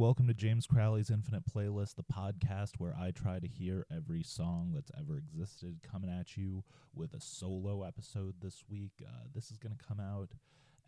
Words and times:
welcome 0.00 0.26
to 0.26 0.32
James 0.32 0.66
Crowley's 0.66 1.10
Infinite 1.10 1.42
Playlist, 1.44 1.96
the 1.96 2.02
podcast 2.02 2.70
where 2.78 2.94
I 2.98 3.10
try 3.10 3.38
to 3.38 3.46
hear 3.46 3.84
every 3.94 4.22
song 4.22 4.72
that's 4.74 4.90
ever 4.98 5.18
existed. 5.18 5.80
Coming 5.82 6.08
at 6.08 6.38
you 6.38 6.64
with 6.94 7.12
a 7.12 7.20
solo 7.20 7.82
episode 7.82 8.36
this 8.40 8.64
week. 8.66 8.92
Uh, 9.06 9.26
this 9.34 9.50
is 9.50 9.58
going 9.58 9.76
to 9.76 9.84
come 9.84 10.00
out 10.00 10.30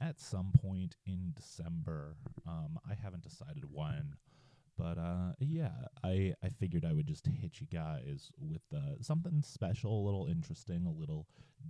at 0.01 0.19
some 0.19 0.51
point 0.59 0.96
in 1.04 1.35
December. 1.37 2.17
Um, 2.48 2.79
I 2.90 2.95
haven't 2.95 3.22
decided 3.22 3.64
when, 3.71 4.14
but 4.79 4.96
uh, 4.96 5.34
yeah, 5.40 5.88
I 6.02 6.32
I 6.42 6.48
figured 6.48 6.86
I 6.86 6.94
would 6.94 7.06
just 7.06 7.26
hit 7.26 7.60
you 7.60 7.66
guys 7.70 8.30
with 8.40 8.62
uh, 8.74 8.94
something 9.02 9.42
special, 9.42 9.92
a 9.92 10.06
little 10.06 10.24
interesting, 10.24 10.86
a 10.86 11.00
little 11.00 11.26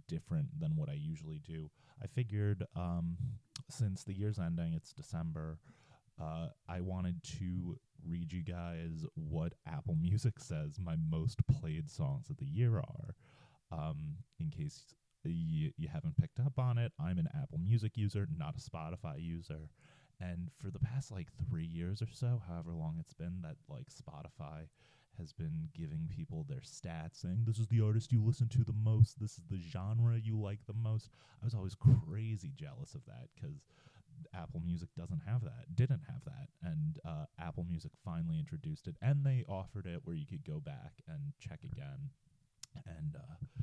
different 0.07 0.61
than 0.61 0.77
what 0.77 0.89
I 0.89 0.95
usually 0.95 1.41
do. 1.45 1.73
I 2.01 2.07
figured 2.07 2.63
um, 2.77 3.17
since 3.69 4.05
the 4.05 4.15
year's 4.15 4.39
ending, 4.39 4.75
it's 4.75 4.93
December. 4.93 5.59
Uh, 6.21 6.49
I 6.69 6.81
wanted 6.81 7.23
to 7.39 7.79
read 8.07 8.33
you 8.33 8.43
guys 8.43 9.05
what 9.15 9.55
Apple 9.67 9.97
Music 10.01 10.39
says 10.39 10.79
my 10.81 10.97
most 11.11 11.39
played 11.47 11.91
songs 11.91 12.31
of 12.31 12.37
the 12.37 12.47
year 12.47 12.79
are. 12.79 13.15
Um, 13.71 14.17
in 14.39 14.51
case 14.51 14.85
you, 15.25 15.71
you 15.77 15.89
haven't 15.89 16.17
picked 16.17 16.41
up 16.41 16.59
on 16.59 16.79
it, 16.79 16.93
I'm 16.99 17.19
an 17.19 17.29
Apple 17.41 17.59
Music 17.59 17.97
user, 17.97 18.27
not 18.37 18.57
a 18.57 18.61
Spotify 18.61 19.23
user. 19.23 19.71
And 20.21 20.51
for 20.59 20.71
the 20.71 20.79
past 20.79 21.11
like 21.11 21.29
three 21.49 21.65
years 21.65 22.03
or 22.03 22.09
so, 22.13 22.43
however 22.49 22.75
long 22.75 22.97
it's 23.01 23.15
been, 23.15 23.41
that 23.43 23.57
like 23.69 23.87
Spotify 23.91 24.69
has 25.19 25.33
been 25.33 25.69
giving 25.75 26.09
people 26.09 26.47
their 26.49 26.61
stats 26.61 27.21
saying 27.21 27.45
this 27.45 27.59
is 27.59 27.67
the 27.69 27.81
artist 27.81 28.13
you 28.13 28.23
listen 28.23 28.49
to 28.49 28.65
the 28.65 28.73
most, 28.73 29.21
this 29.21 29.33
is 29.33 29.45
the 29.51 29.61
genre 29.61 30.17
you 30.23 30.39
like 30.39 30.61
the 30.67 30.75
most. 30.75 31.11
I 31.41 31.45
was 31.45 31.55
always 31.55 31.75
crazy 31.75 32.53
jealous 32.55 32.95
of 32.95 33.05
that 33.07 33.29
because 33.35 33.63
Apple 34.35 34.61
Music 34.65 34.89
doesn't 34.97 35.23
have 35.27 35.43
that, 35.43 35.75
didn't 35.75 36.03
have 36.09 36.25
that, 36.25 36.49
and 36.63 36.99
uh, 37.05 37.25
Apple 37.39 37.65
Music 37.69 37.93
finally 38.05 38.39
introduced 38.39 38.87
it, 38.87 38.97
and 39.03 39.25
they 39.25 39.45
offered 39.49 39.87
it 39.87 40.01
where 40.05 40.17
you 40.17 40.27
could 40.27 40.45
go 40.45 40.61
back 40.61 41.03
and 41.09 41.33
check 41.41 41.61
again, 41.65 42.11
and 42.87 43.17
uh, 43.17 43.63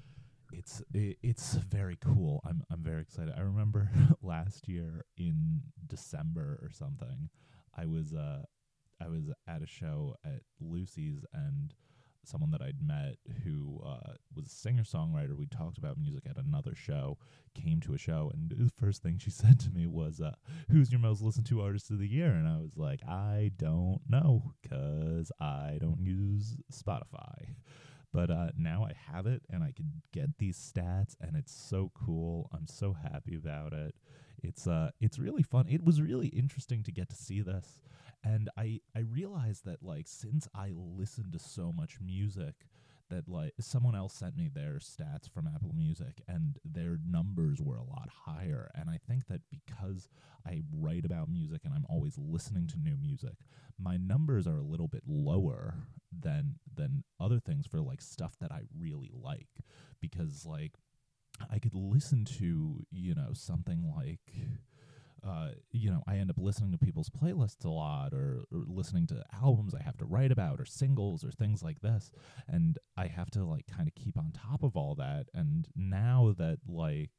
it's 0.51 0.81
it, 0.93 1.17
it's 1.21 1.53
very 1.53 1.97
cool. 1.97 2.41
I'm 2.45 2.63
I'm 2.71 2.83
very 2.83 3.01
excited. 3.01 3.33
I 3.37 3.41
remember 3.41 3.89
last 4.21 4.67
year 4.67 5.05
in 5.17 5.61
December 5.87 6.59
or 6.61 6.69
something, 6.71 7.29
I 7.77 7.85
was 7.85 8.13
uh 8.13 8.43
I 9.01 9.07
was 9.07 9.29
at 9.47 9.61
a 9.61 9.67
show 9.67 10.15
at 10.25 10.41
Lucy's 10.59 11.23
and 11.33 11.73
someone 12.25 12.51
that 12.51 12.61
I'd 12.61 12.81
met 12.81 13.17
who 13.43 13.81
uh, 13.85 14.13
was 14.35 14.45
a 14.45 14.49
singer 14.49 14.83
songwriter. 14.83 15.35
We 15.35 15.47
talked 15.47 15.77
about 15.77 15.97
music 15.97 16.23
at 16.29 16.37
another 16.37 16.75
show, 16.75 17.17
came 17.53 17.79
to 17.81 17.93
a 17.93 17.97
show, 17.97 18.31
and 18.33 18.49
the 18.49 18.71
first 18.79 19.01
thing 19.01 19.17
she 19.17 19.29
said 19.29 19.59
to 19.61 19.69
me 19.71 19.87
was, 19.87 20.21
uh, 20.21 20.33
Who's 20.69 20.91
your 20.91 20.99
most 20.99 21.21
listened 21.21 21.47
to 21.47 21.61
artist 21.61 21.91
of 21.91 21.99
the 21.99 22.07
year? 22.07 22.31
And 22.31 22.47
I 22.47 22.57
was 22.57 22.77
like, 22.77 23.01
I 23.07 23.51
don't 23.57 24.01
know 24.07 24.53
because 24.61 25.31
I 25.39 25.77
don't 25.79 26.01
use 26.01 26.55
Spotify. 26.71 27.55
But 28.11 28.31
uh, 28.31 28.49
now 28.57 28.85
I 28.85 28.93
have 29.13 29.27
it 29.27 29.43
and 29.51 29.63
I 29.63 29.71
can 29.71 30.01
get 30.11 30.39
these 30.39 30.57
stats, 30.57 31.15
and 31.21 31.35
it's 31.35 31.53
so 31.53 31.91
cool. 31.93 32.49
I'm 32.53 32.65
so 32.65 32.93
happy 32.93 33.35
about 33.35 33.73
it. 33.73 33.93
It's 34.41 34.67
uh, 34.67 34.91
it's 34.99 35.19
really 35.19 35.43
fun. 35.43 35.67
It 35.69 35.83
was 35.83 36.01
really 36.01 36.27
interesting 36.27 36.81
to 36.83 36.91
get 36.91 37.09
to 37.09 37.15
see 37.15 37.41
this 37.41 37.79
and 38.23 38.49
i 38.57 38.79
i 38.95 38.99
realized 38.99 39.65
that 39.65 39.81
like 39.81 40.07
since 40.07 40.47
i 40.53 40.71
listen 40.73 41.31
to 41.31 41.39
so 41.39 41.71
much 41.71 41.99
music 42.01 42.55
that 43.09 43.27
like 43.27 43.53
someone 43.59 43.95
else 43.95 44.13
sent 44.13 44.37
me 44.37 44.49
their 44.53 44.75
stats 44.75 45.29
from 45.29 45.47
apple 45.47 45.73
music 45.75 46.21
and 46.27 46.59
their 46.63 46.97
numbers 47.09 47.59
were 47.59 47.77
a 47.77 47.83
lot 47.83 48.07
higher. 48.25 48.69
And 48.75 48.89
i 48.89 48.99
think 49.07 49.27
that 49.27 49.41
because 49.49 50.07
i 50.45 50.61
write 50.71 51.05
about 51.05 51.29
music 51.29 51.61
and 51.63 51.73
i'm 51.73 51.85
always 51.89 52.17
listening 52.17 52.67
to 52.67 52.77
new 52.79 52.97
music 52.97 53.35
my 53.79 53.97
numbers 53.97 54.45
are 54.45 54.57
a 54.57 54.63
little 54.63 54.87
bit 54.87 55.03
lower 55.07 55.75
than 56.17 56.55
than 56.75 57.03
other 57.19 57.39
things 57.39 57.65
for 57.65 57.81
like 57.81 58.01
stuff 58.01 58.35
that 58.39 58.51
i 58.51 58.61
really 58.77 59.11
like. 59.13 59.47
Because 60.01 60.45
like 60.45 60.73
i 61.49 61.59
could 61.59 61.73
listen 61.75 62.25
to 62.25 62.85
you 62.91 63.15
know 63.15 63.29
something 63.33 63.91
like 63.95 64.35
uh, 65.27 65.49
you 65.71 65.89
know, 65.89 66.03
I 66.07 66.17
end 66.17 66.29
up 66.29 66.37
listening 66.39 66.71
to 66.71 66.77
people's 66.77 67.09
playlists 67.09 67.65
a 67.65 67.69
lot 67.69 68.13
or, 68.13 68.43
or, 68.51 68.63
listening 68.67 69.07
to 69.07 69.23
albums 69.41 69.73
I 69.73 69.83
have 69.83 69.97
to 69.97 70.05
write 70.05 70.31
about 70.31 70.59
or 70.59 70.65
singles 70.65 71.23
or 71.23 71.31
things 71.31 71.61
like 71.61 71.81
this. 71.81 72.11
And 72.47 72.77
I 72.97 73.07
have 73.07 73.29
to 73.31 73.43
like 73.43 73.65
kind 73.67 73.87
of 73.87 73.95
keep 73.95 74.17
on 74.17 74.31
top 74.31 74.63
of 74.63 74.75
all 74.75 74.95
that. 74.95 75.27
And 75.33 75.67
now 75.75 76.33
that 76.37 76.59
like 76.67 77.11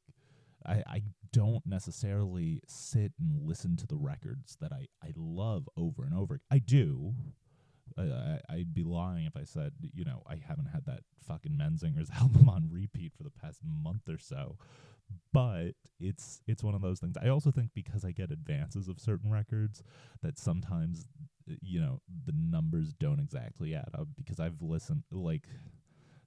I, 0.65 0.83
I 0.87 1.03
don't 1.31 1.65
necessarily 1.65 2.61
sit 2.67 3.13
and 3.19 3.39
listen 3.41 3.77
to 3.77 3.87
the 3.87 3.97
records 3.97 4.57
that 4.61 4.71
I, 4.71 4.87
I 5.03 5.11
love 5.15 5.67
over 5.75 6.03
and 6.03 6.13
over. 6.13 6.41
I 6.51 6.59
do. 6.59 7.13
I, 7.97 8.39
I'd 8.49 8.73
be 8.73 8.83
lying 8.83 9.25
if 9.25 9.35
I 9.35 9.43
said, 9.43 9.73
you 9.93 10.05
know, 10.05 10.23
I 10.27 10.35
haven't 10.47 10.67
had 10.67 10.85
that 10.85 11.01
fucking 11.27 11.53
Menzingers 11.53 12.09
album 12.21 12.49
on 12.49 12.69
repeat 12.71 13.13
for 13.15 13.23
the 13.23 13.29
past 13.29 13.59
month 13.65 14.07
or 14.07 14.17
so 14.17 14.57
but 15.33 15.71
it's 15.99 16.41
it's 16.47 16.63
one 16.63 16.75
of 16.75 16.81
those 16.81 16.99
things. 16.99 17.15
I 17.21 17.29
also 17.29 17.51
think 17.51 17.71
because 17.73 18.03
I 18.03 18.11
get 18.11 18.31
advances 18.31 18.87
of 18.87 18.99
certain 18.99 19.31
records 19.31 19.83
that 20.21 20.37
sometimes 20.37 21.05
you 21.61 21.79
know 21.79 22.01
the 22.25 22.33
numbers 22.35 22.93
don't 22.93 23.19
exactly 23.19 23.75
add 23.75 23.89
up 23.97 24.07
because 24.15 24.39
I've 24.39 24.61
listened 24.61 25.03
like 25.11 25.47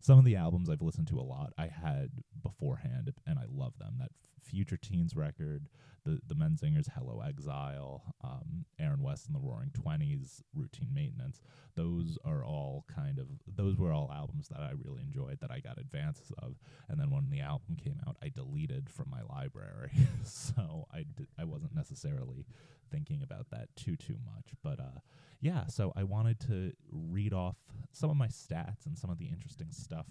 some 0.04 0.19
of 0.19 0.25
the 0.26 0.37
albums 0.37 0.69
I've 0.69 0.82
listened 0.82 1.09
to 1.09 1.19
a 1.19 1.22
lot 1.22 1.54
I 1.56 1.69
had 1.69 2.10
beforehand 2.42 3.15
and 3.26 3.38
I 3.38 3.44
love 3.50 3.72
them. 3.78 3.94
That 3.98 4.10
Future 4.42 4.76
Teens 4.76 5.16
record, 5.16 5.66
the 6.04 6.20
the 6.26 6.34
Menzingers 6.34 6.91
Hello 6.94 7.22
Exile, 7.26 8.14
um, 8.22 8.66
Aaron 8.78 9.00
West 9.00 9.26
and 9.26 9.34
the 9.34 9.41
Roaring 9.41 9.70
Twenties, 9.72 10.43
Routine 10.53 10.93
Maintenance. 10.93 11.41
Those 11.75 12.19
are 12.22 12.44
all 12.44 12.84
kind 12.94 13.19
of 13.19 13.28
those 13.47 13.78
were 13.78 13.93
all 13.93 14.12
albums 14.14 14.48
that 14.48 14.60
I 14.60 14.72
really 14.72 15.00
enjoyed 15.00 15.38
that 15.41 15.50
I 15.50 15.60
got 15.60 15.78
advances 15.78 16.31
of. 16.37 16.56
And 16.91 17.00
then 17.00 17.10
when 17.10 17.31
the 17.31 17.41
album 17.41 17.76
came 17.82 17.98
out, 18.06 18.19
I 18.22 18.28
deleted 18.28 18.91
from 18.91 19.09
my 19.09 19.22
library, 19.22 19.93
so 20.22 20.87
I 20.93 21.04
d- 21.16 21.28
I 21.38 21.44
wasn't 21.44 21.75
necessarily 21.75 22.44
thinking 22.91 23.22
about 23.22 23.50
that 23.50 23.69
too 23.77 23.97
too 23.97 24.17
much. 24.25 24.53
But 24.62 24.81
uh, 24.81 25.00
yeah, 25.41 25.67
so 25.67 25.93
I 25.97 26.05
wanted 26.05 26.41
to 26.41 26.72
read 26.91 27.33
off 27.33 27.56
some 27.93 28.11
of 28.11 28.17
my 28.17 28.28
stats 28.28 28.87
and 28.87 28.99
some 28.99 29.11
of 29.11 29.19
the 29.19 29.27
interesting 29.27 29.71
stuff 29.71 30.06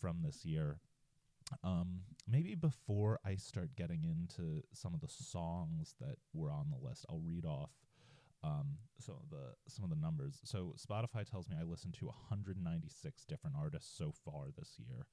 from 0.00 0.22
this 0.22 0.44
year 0.44 0.78
um, 1.62 2.00
maybe 2.28 2.54
before 2.54 3.20
I 3.24 3.36
start 3.36 3.76
getting 3.76 4.04
into 4.04 4.62
some 4.72 4.94
of 4.94 5.00
the 5.00 5.08
songs 5.08 5.94
that 6.00 6.16
were 6.32 6.50
on 6.50 6.70
the 6.70 6.86
list, 6.86 7.06
I'll 7.08 7.20
read 7.24 7.44
off 7.44 7.70
um, 8.42 8.78
some 8.98 9.16
of 9.16 9.30
the 9.30 9.54
some 9.68 9.84
of 9.84 9.90
the 9.90 9.96
numbers. 9.96 10.40
So 10.44 10.74
Spotify 10.76 11.28
tells 11.28 11.48
me 11.48 11.56
I 11.58 11.64
listened 11.64 11.94
to 11.94 12.06
196 12.06 13.24
different 13.24 13.56
artists 13.58 13.96
so 13.96 14.12
far 14.24 14.46
this 14.56 14.78
year. 14.78 15.06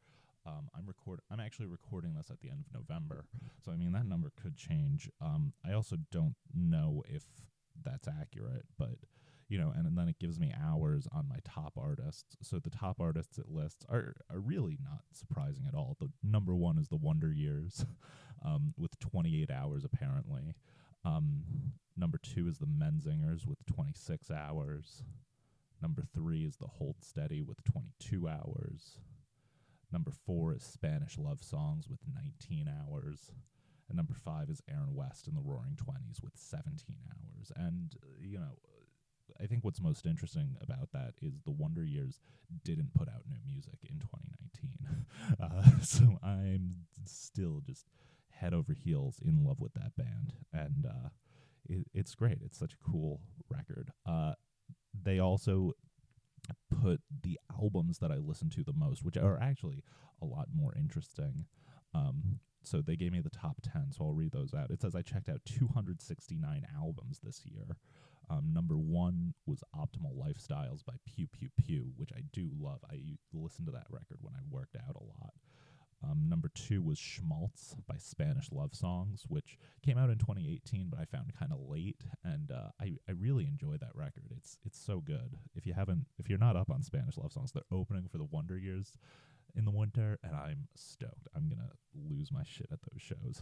Um, 0.46 0.70
I'm 0.78 0.86
record. 0.86 1.22
I'm 1.32 1.40
actually 1.40 1.68
recording 1.68 2.16
this 2.16 2.30
at 2.30 2.42
the 2.42 2.50
end 2.50 2.66
of 2.66 2.74
November, 2.74 3.26
so 3.64 3.72
I 3.72 3.76
mean 3.78 3.94
that 3.94 4.06
number 4.06 4.32
could 4.42 4.58
change. 4.58 5.10
Um, 5.22 5.54
I 5.66 5.74
also 5.74 5.98
don't 6.12 6.36
know 6.54 7.04
if 7.08 7.24
that's 7.84 8.08
accurate, 8.08 8.66
but 8.78 8.96
you 9.48 9.58
know, 9.58 9.72
and, 9.76 9.86
and 9.86 9.98
then 9.98 10.10
it 10.10 10.20
gives 10.20 10.40
me 10.40 10.54
hours 10.62 11.08
on 11.12 11.30
my 11.30 11.38
top 11.46 11.74
artists. 11.78 12.36
So 12.42 12.60
the 12.60 12.70
top 12.70 13.00
artists 13.00 13.38
it 13.38 13.50
lists 13.50 13.86
are 13.90 14.16
are 14.30 14.40
really 14.40 14.78
not 14.84 15.04
surprising 15.14 15.66
at 15.68 15.76
all. 15.76 15.96
The 16.00 16.10
number 16.24 16.56
one 16.56 16.78
is 16.78 16.90
the 16.90 16.98
Wonder 16.98 17.32
Years, 17.32 17.86
um, 18.46 18.74
with 18.78 19.00
28 19.00 19.50
hours 19.50 19.86
apparently. 19.86 20.56
Um, 21.06 21.44
number 21.98 22.18
two 22.18 22.48
is 22.48 22.58
the 22.58 22.66
Menzingers 22.66 23.46
with 23.48 23.66
26 23.66 24.32
hours. 24.32 25.04
Number 25.82 26.04
three 26.14 26.46
is 26.46 26.56
the 26.58 26.68
Hold 26.68 26.96
Steady 27.02 27.42
with 27.42 27.64
22 27.66 28.28
hours. 28.28 29.00
Number 29.94 30.12
four 30.26 30.56
is 30.56 30.64
Spanish 30.64 31.20
Love 31.20 31.44
Songs 31.44 31.88
with 31.88 32.00
19 32.16 32.68
hours. 32.68 33.32
And 33.88 33.96
number 33.96 34.16
five 34.16 34.50
is 34.50 34.60
Aaron 34.68 34.96
West 34.96 35.28
in 35.28 35.36
the 35.36 35.42
Roaring 35.42 35.78
Twenties 35.78 36.20
with 36.22 36.34
17 36.36 36.98
hours. 37.12 37.52
And, 37.56 37.96
uh, 38.02 38.08
you 38.20 38.40
know, 38.40 38.58
I 39.40 39.46
think 39.46 39.64
what's 39.64 39.80
most 39.80 40.08
interesting 40.08 40.58
about 40.62 40.92
that 40.94 41.14
is 41.22 41.42
the 41.46 41.52
Wonder 41.52 41.86
Years 41.86 42.20
didn't 42.64 42.94
put 42.96 43.08
out 43.08 43.22
new 43.30 43.38
music 43.46 43.78
in 43.88 44.00
2019. 44.00 45.06
uh, 45.40 45.80
so 45.84 46.18
I'm 46.24 46.72
still 47.06 47.62
just 47.64 47.86
head 48.30 48.56
over 48.56 48.74
heels 48.74 49.20
in 49.24 49.44
love 49.44 49.60
with 49.60 49.74
that 49.74 49.96
band. 49.96 50.34
And 50.52 50.88
uh, 50.88 51.10
it, 51.70 51.86
it's 51.94 52.16
great. 52.16 52.40
It's 52.44 52.58
such 52.58 52.74
a 52.74 52.90
cool 52.92 53.22
record. 53.48 53.92
Uh, 54.08 54.34
they 55.04 55.20
also 55.20 55.74
put 56.70 57.02
the 57.22 57.40
albums 57.52 58.00
that 58.00 58.12
I 58.12 58.18
listen 58.18 58.50
to 58.52 58.64
the 58.64 58.74
most, 58.74 59.04
which 59.04 59.18
are 59.18 59.40
actually 59.42 59.84
a 60.22 60.26
lot 60.26 60.48
more 60.54 60.74
interesting. 60.76 61.46
Um, 61.94 62.40
so 62.64 62.82
they 62.82 62.96
gave 62.96 63.12
me 63.12 63.20
the 63.20 63.30
top 63.30 63.58
10, 63.62 63.92
so 63.92 64.06
I'll 64.06 64.14
read 64.14 64.32
those 64.32 64.54
out. 64.54 64.72
It 64.72 64.82
says 64.82 64.96
I 64.96 65.02
checked 65.02 65.30
out 65.30 65.42
269 65.46 66.66
albums 66.76 67.20
this 67.22 67.42
year. 67.46 67.78
Um, 68.30 68.52
number 68.54 68.76
one 68.76 69.34
was 69.46 69.64
Optimal 69.76 70.16
Lifestyles 70.18 70.84
by 70.86 70.94
Pkew 71.08 71.28
Pkew 71.28 71.50
Pkew, 71.62 71.92
which 71.98 72.12
I 72.16 72.22
do 72.32 72.50
love. 72.58 72.80
I 72.90 73.00
listened 73.34 73.68
to 73.68 73.74
that 73.74 73.88
record 73.90 74.20
when 74.22 74.34
I 74.34 74.40
worked 74.50 74.78
out 74.78 74.96
a 74.96 75.04
lot. 75.04 75.34
Um, 76.04 76.28
number 76.28 76.50
two 76.54 76.82
was 76.82 76.98
Schmaltz 76.98 77.76
by 77.88 77.96
Spanish 77.98 78.52
Love 78.52 78.76
Songs, 78.76 79.24
which 79.28 79.58
came 79.82 79.98
out 79.98 80.10
in 80.10 80.18
2018, 80.18 80.88
but 80.90 81.00
I 81.00 81.06
found 81.06 81.34
kind 81.38 81.54
of 81.54 81.60
late, 81.70 82.02
and 82.24 82.52
uh, 82.52 82.70
I 82.80 82.98
I 83.08 83.14
really 83.14 83.46
enjoy 83.46 83.78
that 83.78 83.96
record. 83.96 84.26
It's 84.36 84.58
it's 84.66 84.80
so 84.80 85.00
good. 85.00 85.38
If 85.56 85.66
you 85.66 85.74
haven't, 85.74 86.06
if 86.18 86.30
you're 86.30 86.40
not 86.40 86.58
up 86.58 86.70
on 86.70 86.84
Spanish 86.84 87.18
Love 87.18 87.32
Songs, 87.32 87.52
they're 87.52 87.64
opening 87.72 88.08
for 88.12 88.18
the 88.18 88.26
Wonder 88.26 88.58
Years 88.58 88.98
in 89.56 89.66
the 89.66 89.72
winter, 89.72 90.20
and 90.24 90.36
I'm 90.36 90.68
stoked. 90.76 91.28
I'm 91.36 91.48
gonna 91.48 91.72
lose 91.94 92.32
my 92.32 92.44
shit 92.44 92.68
at 92.72 92.80
those 92.82 93.02
shows. 93.02 93.42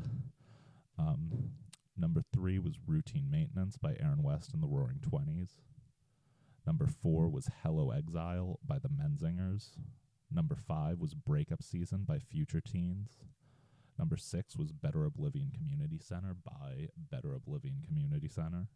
Um, 1.00 1.52
number 1.98 2.22
three 2.34 2.60
was 2.60 2.76
Routine 2.86 3.30
Maintenance 3.32 3.78
by 3.78 3.96
Aaron 4.00 4.22
West 4.22 4.54
and 4.54 4.62
the 4.62 4.68
Roaring 4.68 5.00
Twenties. 5.02 5.56
Number 6.68 6.88
four 6.88 7.28
was 7.28 7.50
Hello 7.64 7.90
Exile 7.90 8.60
by 8.66 8.78
the 8.78 8.90
Menzingers. 8.90 9.70
Number 10.34 10.56
five 10.56 11.00
was 11.00 11.14
Breakup 11.14 11.62
Season 11.62 12.04
by 12.08 12.20
Future 12.20 12.62
Teens. 12.62 13.20
Number 14.00 14.18
six 14.18 14.56
was 14.56 14.72
Better 14.72 15.06
Oblivion 15.06 15.52
Community 15.52 16.00
Center 16.00 16.36
by 16.44 16.88
Better 17.12 17.34
Oblivion 17.36 17.84
Community 17.86 18.30
Center, 18.30 18.68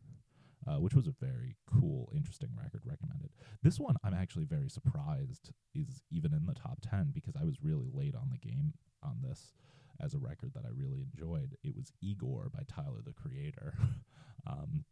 uh, 0.68 0.75
which 0.75 0.94
was 0.94 1.07
a 1.07 1.16
very 1.19 1.56
cool, 1.66 2.12
interesting 2.16 2.50
record 2.56 2.81
recommended. 2.86 3.30
This 3.63 3.80
one 3.80 3.96
I'm 4.04 4.13
actually 4.13 4.46
very 4.46 4.69
surprised 4.69 5.52
is 5.74 6.02
even 6.12 6.34
in 6.34 6.46
the 6.46 6.54
top 6.54 6.80
10 6.81 7.12
because 7.13 7.36
I 7.36 7.46
was 7.46 7.63
really 7.63 7.90
late 7.94 8.16
on 8.16 8.30
the 8.30 8.38
game 8.38 8.74
on 9.02 9.18
this 9.24 9.54
as 10.02 10.13
a 10.13 10.19
record 10.19 10.52
that 10.54 10.66
I 10.66 10.69
really 10.75 11.02
enjoyed. 11.02 11.56
It 11.63 11.75
was 11.75 11.94
Igor 12.02 12.50
by 12.54 12.63
Tyler 12.68 13.02
the 13.04 13.13
Creator. 13.13 13.75
um, 14.48 14.84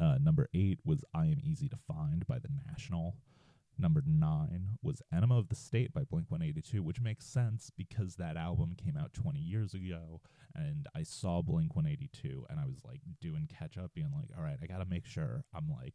uh, 0.00 0.18
number 0.20 0.48
eight 0.54 0.78
was 0.84 1.04
I 1.14 1.26
Am 1.26 1.40
Easy 1.42 1.68
to 1.68 1.76
Find 1.76 2.26
by 2.26 2.38
The 2.38 2.48
National. 2.68 3.16
Number 3.76 4.02
nine 4.06 4.78
was 4.82 5.02
Enema 5.12 5.38
of 5.38 5.48
the 5.48 5.56
State 5.56 5.92
by 5.92 6.04
Blink 6.04 6.30
182, 6.30 6.82
which 6.82 7.00
makes 7.00 7.26
sense 7.26 7.70
because 7.76 8.16
that 8.16 8.36
album 8.36 8.76
came 8.76 8.96
out 8.96 9.12
20 9.14 9.38
years 9.40 9.74
ago. 9.74 10.20
And 10.54 10.86
I 10.94 11.02
saw 11.02 11.42
Blink 11.42 11.74
182 11.74 12.46
and 12.48 12.60
I 12.60 12.66
was 12.66 12.78
like 12.84 13.00
doing 13.20 13.48
catch 13.48 13.76
up, 13.76 13.92
being 13.94 14.12
like, 14.14 14.28
all 14.36 14.44
right, 14.44 14.58
I 14.62 14.66
got 14.66 14.78
to 14.78 14.84
make 14.84 15.06
sure 15.06 15.44
I'm 15.54 15.68
like, 15.68 15.94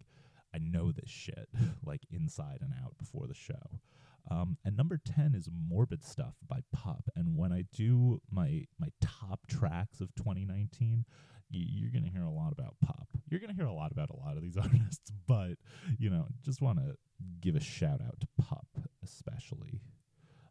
I 0.54 0.58
know 0.58 0.92
this 0.92 1.10
shit 1.10 1.48
like 1.86 2.02
inside 2.12 2.60
and 2.62 2.74
out 2.84 2.98
before 2.98 3.28
the 3.28 3.34
show. 3.34 3.80
Um, 4.31 4.58
and 4.64 4.78
number 4.78 5.00
10 5.04 5.34
is 5.34 5.50
Morbid 5.52 6.04
Stuff 6.04 6.36
by 6.48 6.60
Pup. 6.74 7.10
And 7.16 7.36
when 7.36 7.52
I 7.52 7.64
do 7.74 8.22
my 8.31 8.66
my 8.80 8.90
top 9.02 9.48
tracks 9.48 10.02
of 10.02 10.14
2019, 10.16 11.06
y- 11.38 11.39
you're 11.50 11.92
going 11.92 12.04
to 12.04 12.10
hear 12.10 12.24
a 12.24 12.31
lot 12.31 12.51
about 12.51 12.75
Pup. 12.86 13.07
You're 13.30 13.40
going 13.40 13.50
to 13.50 13.56
hear 13.56 13.66
a 13.66 13.74
lot 13.74 13.92
about 13.92 14.10
a 14.10 14.16
lot 14.16 14.38
of 14.38 14.44
these 14.44 14.57
artists, 14.62 15.12
but, 15.28 15.54
you 15.98 16.10
know, 16.10 16.28
just 16.44 16.62
want 16.62 16.80
to 16.80 16.96
give 17.42 17.56
a 17.56 17.60
shout 17.60 18.01
out 18.01 18.19
to 18.19 18.28
Pup 18.42 18.68
especially. 19.04 19.81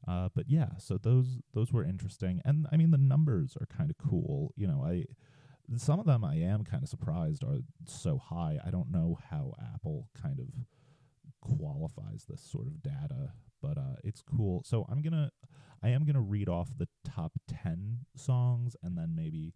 Uh, 0.06 0.28
but 0.34 0.46
yeah, 0.48 0.70
so 0.78 0.96
those 0.96 1.40
those 1.52 1.72
were 1.72 1.84
interesting, 1.84 2.40
and 2.44 2.66
I 2.72 2.76
mean 2.76 2.90
the 2.90 2.98
numbers 2.98 3.56
are 3.60 3.66
kind 3.66 3.90
of 3.90 3.98
cool. 3.98 4.54
You 4.56 4.66
know, 4.66 4.82
I 4.82 5.04
some 5.76 6.00
of 6.00 6.06
them 6.06 6.24
I 6.24 6.36
am 6.36 6.64
kind 6.64 6.82
of 6.82 6.88
surprised 6.88 7.44
are 7.44 7.60
so 7.84 8.16
high. 8.16 8.58
I 8.64 8.70
don't 8.70 8.90
know 8.90 9.18
how 9.30 9.52
Apple 9.74 10.08
kind 10.20 10.40
of 10.40 10.46
qualifies 11.42 12.24
this 12.26 12.42
sort 12.42 12.66
of 12.66 12.82
data, 12.82 13.32
but 13.60 13.76
uh, 13.76 13.96
it's 14.02 14.22
cool. 14.22 14.62
So 14.64 14.86
I'm 14.90 15.02
gonna 15.02 15.30
I 15.82 15.90
am 15.90 16.06
gonna 16.06 16.22
read 16.22 16.48
off 16.48 16.70
the 16.76 16.88
top 17.04 17.32
ten 17.46 18.06
songs, 18.16 18.76
and 18.82 18.96
then 18.96 19.14
maybe 19.14 19.52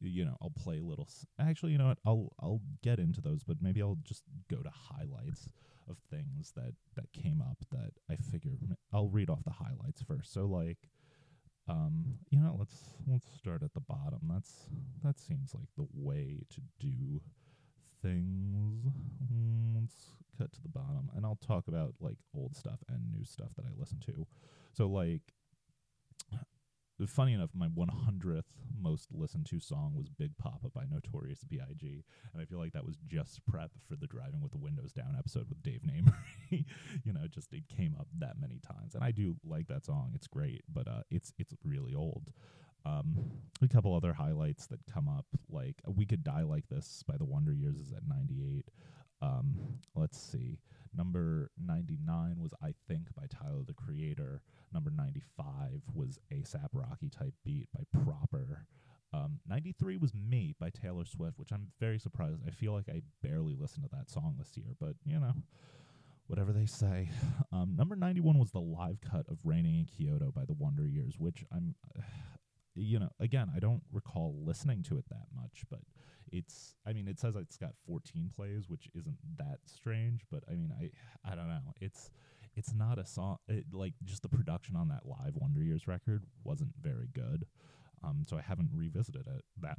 you 0.00 0.24
know 0.24 0.36
I'll 0.42 0.50
play 0.50 0.80
little. 0.80 1.06
S- 1.08 1.26
Actually, 1.38 1.72
you 1.72 1.78
know 1.78 1.86
what? 1.88 1.98
I'll 2.04 2.32
I'll 2.40 2.60
get 2.82 2.98
into 2.98 3.20
those, 3.20 3.44
but 3.44 3.58
maybe 3.60 3.82
I'll 3.82 3.98
just 4.04 4.22
go 4.50 4.58
to 4.58 4.70
highlights 4.70 5.48
of 5.88 5.96
things 6.10 6.52
that 6.56 6.74
that 6.96 7.12
came 7.12 7.40
up 7.40 7.58
that 7.70 7.92
I 8.10 8.16
figure 8.16 8.58
i'll 8.92 9.08
read 9.08 9.30
off 9.30 9.44
the 9.44 9.50
highlights 9.52 10.02
first. 10.02 10.32
So 10.32 10.46
like 10.46 10.88
um 11.68 12.18
you 12.30 12.40
know 12.40 12.56
let's 12.58 12.90
let's 13.06 13.26
start 13.36 13.62
at 13.62 13.74
the 13.74 13.80
bottom. 13.80 14.20
That's 14.32 14.66
that 15.04 15.18
seems 15.18 15.54
like 15.54 15.68
the 15.76 15.86
way 15.94 16.40
to 16.50 16.60
do 16.80 17.20
things. 18.02 18.92
Let's 19.74 20.12
cut 20.38 20.52
to 20.52 20.62
the 20.62 20.68
bottom 20.68 21.10
and 21.14 21.24
I'll 21.24 21.38
talk 21.46 21.68
about 21.68 21.94
like 22.00 22.18
old 22.36 22.56
stuff 22.56 22.78
and 22.88 23.10
new 23.12 23.24
stuff 23.24 23.50
that 23.56 23.64
I 23.64 23.70
listen 23.78 23.98
to. 24.06 24.26
So 24.72 24.86
like 24.88 25.22
funny 27.04 27.34
enough, 27.34 27.50
my 27.54 27.68
100th 27.68 28.44
most 28.80 29.08
listened 29.12 29.46
to 29.46 29.60
song 29.60 29.92
was 29.94 30.08
Big 30.08 30.36
Papa 30.38 30.68
by 30.74 30.84
Notorious 30.90 31.44
B.I.G. 31.44 32.04
And 32.32 32.40
I 32.40 32.46
feel 32.46 32.58
like 32.58 32.72
that 32.72 32.86
was 32.86 32.96
just 33.06 33.44
prep 33.44 33.70
for 33.86 33.96
the 33.96 34.06
Driving 34.06 34.40
with 34.40 34.52
the 34.52 34.58
Windows 34.58 34.92
Down 34.92 35.14
episode 35.18 35.48
with 35.48 35.62
Dave 35.62 35.80
Namery. 35.82 36.64
you 37.04 37.12
know, 37.12 37.26
just 37.28 37.52
it 37.52 37.64
came 37.68 37.94
up 37.98 38.06
that 38.18 38.40
many 38.40 38.60
times. 38.60 38.94
And 38.94 39.04
I 39.04 39.10
do 39.10 39.36
like 39.44 39.68
that 39.68 39.84
song. 39.84 40.12
It's 40.14 40.26
great, 40.26 40.62
but 40.72 40.88
uh, 40.88 41.02
it's 41.10 41.32
it's 41.38 41.54
really 41.64 41.94
old. 41.94 42.32
Um, 42.86 43.16
a 43.60 43.68
couple 43.68 43.94
other 43.94 44.12
highlights 44.12 44.66
that 44.68 44.78
come 44.92 45.08
up, 45.08 45.26
like 45.50 45.74
We 45.86 46.06
Could 46.06 46.22
Die 46.22 46.42
Like 46.42 46.68
This 46.68 47.02
by 47.06 47.16
the 47.16 47.24
Wonder 47.24 47.52
Years 47.52 47.78
is 47.78 47.92
at 47.92 48.06
98. 48.08 48.64
Um, 49.20 49.56
let's 49.94 50.18
see. 50.18 50.58
Number 50.94 51.50
99 51.58 52.36
was 52.38 52.54
I 52.62 52.74
Think 52.86 53.14
by 53.14 53.24
Tyler 53.28 53.64
the 53.66 53.74
Creator. 53.74 54.42
Number 54.72 54.90
95 54.90 55.82
was 55.94 56.18
ASAP 56.32 56.68
Rocky 56.72 57.08
type 57.08 57.34
beat 57.44 57.68
by 57.72 57.82
Proper. 58.02 58.66
Um, 59.12 59.38
93 59.48 59.96
was 59.96 60.12
Me 60.14 60.54
by 60.58 60.70
Taylor 60.70 61.04
Swift, 61.04 61.38
which 61.38 61.52
I'm 61.52 61.68
very 61.80 61.98
surprised. 61.98 62.40
I 62.46 62.50
feel 62.50 62.72
like 62.72 62.88
I 62.88 63.02
barely 63.22 63.54
listened 63.58 63.84
to 63.84 63.96
that 63.96 64.10
song 64.10 64.34
this 64.38 64.56
year, 64.56 64.74
but 64.80 64.94
you 65.04 65.18
know, 65.18 65.32
whatever 66.26 66.52
they 66.52 66.66
say. 66.66 67.10
Um, 67.52 67.74
number 67.76 67.96
91 67.96 68.38
was 68.38 68.50
the 68.50 68.60
live 68.60 69.00
cut 69.00 69.26
of 69.28 69.38
Raining 69.44 69.76
in 69.78 69.86
Kyoto 69.86 70.32
by 70.32 70.44
the 70.44 70.54
Wonder 70.54 70.86
Years, 70.86 71.14
which 71.18 71.44
I'm, 71.52 71.74
you 72.74 72.98
know, 72.98 73.10
again, 73.20 73.50
I 73.54 73.60
don't 73.60 73.82
recall 73.92 74.42
listening 74.44 74.82
to 74.84 74.98
it 74.98 75.04
that 75.08 75.26
much, 75.34 75.62
but 75.70 75.80
it's, 76.32 76.74
I 76.86 76.92
mean, 76.92 77.08
it 77.08 77.18
says 77.20 77.36
it's 77.36 77.56
got 77.56 77.72
14 77.86 78.30
plays, 78.34 78.68
which 78.68 78.88
isn't 78.94 79.16
that 79.38 79.58
strange, 79.64 80.22
but 80.30 80.42
I 80.50 80.54
mean, 80.54 80.72
I, 80.78 80.90
I 81.30 81.34
don't 81.36 81.48
know. 81.48 81.72
It's, 81.80 82.10
it's 82.56 82.72
not 82.74 82.98
a 82.98 83.06
song 83.06 83.36
it, 83.48 83.66
like 83.72 83.92
just 84.04 84.22
the 84.22 84.28
production 84.28 84.76
on 84.76 84.88
that 84.88 85.06
live 85.06 85.36
Wonder 85.36 85.62
Years 85.62 85.86
record 85.86 86.24
wasn't 86.42 86.72
very 86.80 87.08
good. 87.12 87.46
Um, 88.02 88.24
so 88.26 88.36
I 88.36 88.42
haven't 88.42 88.70
revisited 88.74 89.26
it 89.26 89.44
that 89.60 89.78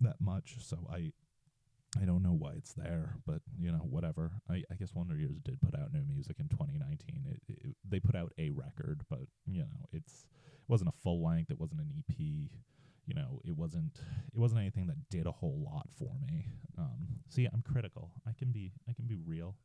that 0.00 0.16
much. 0.20 0.56
So 0.60 0.78
I 0.90 1.12
I 2.00 2.04
don't 2.04 2.22
know 2.22 2.32
why 2.32 2.52
it's 2.56 2.72
there, 2.72 3.16
but 3.26 3.40
you 3.58 3.70
know 3.70 3.78
whatever. 3.78 4.32
I, 4.50 4.62
I 4.70 4.74
guess 4.78 4.94
Wonder 4.94 5.16
Years 5.16 5.38
did 5.44 5.60
put 5.60 5.78
out 5.78 5.92
new 5.92 6.04
music 6.04 6.36
in 6.40 6.48
2019. 6.48 7.24
It, 7.28 7.42
it, 7.48 7.76
they 7.88 8.00
put 8.00 8.16
out 8.16 8.32
a 8.38 8.50
record, 8.50 9.02
but 9.08 9.20
you 9.46 9.60
know 9.60 9.88
it's 9.92 10.26
it 10.52 10.68
wasn't 10.68 10.90
a 10.90 11.02
full 11.02 11.24
length. 11.24 11.50
It 11.50 11.60
wasn't 11.60 11.80
an 11.80 11.90
EP. 11.98 12.18
You 12.18 13.14
know, 13.14 13.40
it 13.44 13.56
wasn't 13.56 14.00
it 14.32 14.38
wasn't 14.38 14.60
anything 14.60 14.86
that 14.86 15.08
did 15.10 15.26
a 15.26 15.32
whole 15.32 15.62
lot 15.64 15.88
for 15.98 16.12
me. 16.26 16.46
Um, 16.78 17.20
see, 17.28 17.46
I'm 17.52 17.62
critical. 17.62 18.10
I 18.26 18.32
can 18.32 18.50
be 18.50 18.72
I 18.88 18.92
can 18.92 19.06
be 19.06 19.18
real. 19.24 19.56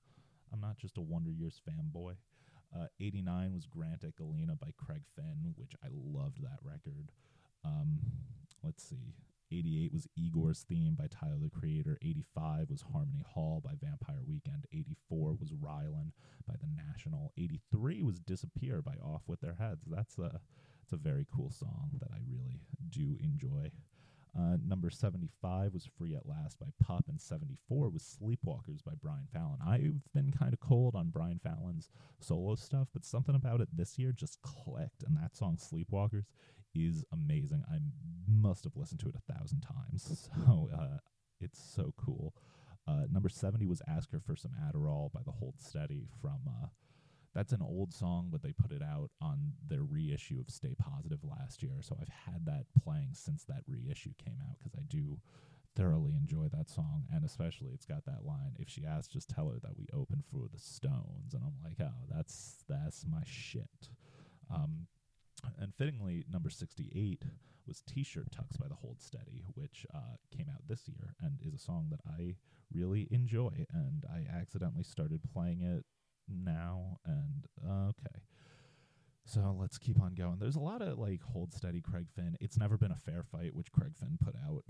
I'm 0.51 0.61
not 0.61 0.77
just 0.77 0.97
a 0.97 1.01
Wonder 1.01 1.31
Years 1.31 1.61
fanboy. 1.67 2.15
Uh, 2.75 2.85
89 2.99 3.53
was 3.53 3.65
Grant 3.65 4.03
at 4.03 4.15
Galena 4.15 4.55
by 4.55 4.69
Craig 4.77 5.01
Finn, 5.15 5.53
which 5.55 5.73
I 5.83 5.87
loved 5.91 6.41
that 6.43 6.59
record. 6.63 7.11
Um, 7.65 7.99
let's 8.63 8.83
see. 8.83 9.15
88 9.51 9.93
was 9.93 10.07
Igor's 10.15 10.63
Theme 10.67 10.95
by 10.95 11.07
Tyler 11.07 11.39
the 11.41 11.49
Creator. 11.49 11.97
85 12.01 12.69
was 12.69 12.83
Harmony 12.93 13.23
Hall 13.33 13.61
by 13.63 13.71
Vampire 13.81 14.21
Weekend. 14.27 14.65
84 14.71 15.37
was 15.39 15.51
Rylan 15.51 16.11
by 16.47 16.53
The 16.61 16.67
National. 16.67 17.31
83 17.37 18.03
was 18.03 18.19
Disappear 18.19 18.81
by 18.81 18.93
Off 19.03 19.23
With 19.27 19.41
Their 19.41 19.55
Heads. 19.55 19.85
That's 19.87 20.17
a, 20.19 20.39
it's 20.83 20.93
a 20.93 20.97
very 20.97 21.25
cool 21.33 21.49
song 21.49 21.89
that 21.99 22.11
I 22.11 22.19
really 22.29 22.59
do 22.89 23.17
enjoy. 23.21 23.71
Uh, 24.37 24.57
number 24.65 24.89
75 24.89 25.73
was 25.73 25.89
Free 25.97 26.15
at 26.15 26.27
Last 26.27 26.59
by 26.59 26.67
Pup, 26.81 27.05
and 27.07 27.19
74 27.19 27.89
was 27.89 28.03
Sleepwalkers 28.03 28.83
by 28.83 28.93
Brian 29.01 29.27
Fallon. 29.33 29.57
I've 29.65 30.13
been 30.13 30.31
kind 30.31 30.53
of 30.53 30.59
cold 30.59 30.95
on 30.95 31.09
Brian 31.09 31.39
Fallon's 31.39 31.89
solo 32.19 32.55
stuff, 32.55 32.87
but 32.93 33.05
something 33.05 33.35
about 33.35 33.61
it 33.61 33.69
this 33.75 33.97
year 33.97 34.11
just 34.11 34.41
clicked, 34.41 35.03
and 35.03 35.17
that 35.17 35.35
song 35.35 35.57
Sleepwalkers 35.57 36.25
is 36.75 37.03
amazing. 37.11 37.63
I 37.71 37.79
must 38.27 38.63
have 38.65 38.75
listened 38.75 38.99
to 39.01 39.09
it 39.09 39.15
a 39.15 39.33
thousand 39.33 39.61
times, 39.61 40.29
so 40.45 40.69
uh, 40.77 40.97
it's 41.41 41.61
so 41.61 41.93
cool. 41.97 42.35
Uh, 42.87 43.05
number 43.11 43.29
70 43.29 43.65
was 43.67 43.81
Ask 43.87 44.11
Her 44.11 44.19
for 44.19 44.35
Some 44.35 44.51
Adderall 44.67 45.11
by 45.11 45.21
The 45.25 45.31
Hold 45.31 45.59
Steady 45.59 46.07
from 46.21 46.39
uh, 46.47 46.67
that's 47.33 47.53
an 47.53 47.61
old 47.61 47.93
song, 47.93 48.29
but 48.31 48.41
they 48.41 48.53
put 48.53 48.71
it 48.71 48.81
out 48.81 49.11
on 49.21 49.53
their 49.67 49.83
reissue 49.83 50.39
of 50.39 50.49
Stay 50.49 50.75
Positive 50.75 51.19
last 51.23 51.61
year. 51.61 51.77
So 51.81 51.95
I've 51.99 52.09
had 52.09 52.45
that 52.45 52.65
playing 52.83 53.09
since 53.13 53.43
that 53.45 53.63
reissue 53.67 54.13
came 54.23 54.37
out 54.49 54.57
because 54.57 54.73
I 54.75 54.83
do 54.87 55.19
thoroughly 55.75 56.13
enjoy 56.15 56.47
that 56.51 56.69
song. 56.69 57.03
And 57.13 57.23
especially 57.23 57.71
it's 57.73 57.85
got 57.85 58.05
that 58.05 58.25
line, 58.25 58.55
if 58.57 58.67
she 58.67 58.85
asks, 58.85 59.13
just 59.13 59.29
tell 59.29 59.47
her 59.49 59.59
that 59.61 59.77
we 59.77 59.87
open 59.93 60.23
for 60.31 60.47
the 60.51 60.59
Stones. 60.59 61.33
And 61.33 61.43
I'm 61.43 61.55
like, 61.63 61.77
oh, 61.81 62.05
that's 62.13 62.63
that's 62.67 63.05
my 63.05 63.21
shit. 63.25 63.89
Um, 64.53 64.87
and 65.59 65.73
fittingly, 65.75 66.25
number 66.31 66.49
68 66.49 67.23
was 67.67 67.81
T-Shirt 67.81 68.31
Tucks 68.31 68.57
by 68.57 68.67
the 68.67 68.75
Hold 68.75 68.99
Steady, 68.99 69.45
which 69.53 69.85
uh, 69.93 70.17
came 70.35 70.47
out 70.49 70.67
this 70.67 70.87
year 70.87 71.15
and 71.21 71.39
is 71.45 71.53
a 71.53 71.59
song 71.59 71.87
that 71.91 72.01
I 72.09 72.35
really 72.73 73.07
enjoy. 73.11 73.65
And 73.71 74.03
I 74.11 74.25
accidentally 74.35 74.83
started 74.83 75.21
playing 75.31 75.61
it 75.61 75.85
now 76.29 76.97
and 77.05 77.47
uh, 77.67 77.89
okay 77.89 78.21
So 79.25 79.55
let's 79.59 79.77
keep 79.77 80.01
on 80.01 80.15
going. 80.15 80.37
There's 80.39 80.55
a 80.55 80.59
lot 80.59 80.81
of 80.81 80.97
like 80.97 81.21
hold 81.21 81.53
steady 81.53 81.81
Craig 81.81 82.07
Finn. 82.15 82.35
It's 82.39 82.57
never 82.57 82.77
been 82.77 82.91
a 82.91 82.95
fair 82.95 83.23
fight, 83.23 83.55
which 83.55 83.71
Craig 83.71 83.93
Finn 83.99 84.17
put 84.23 84.35
out 84.35 84.63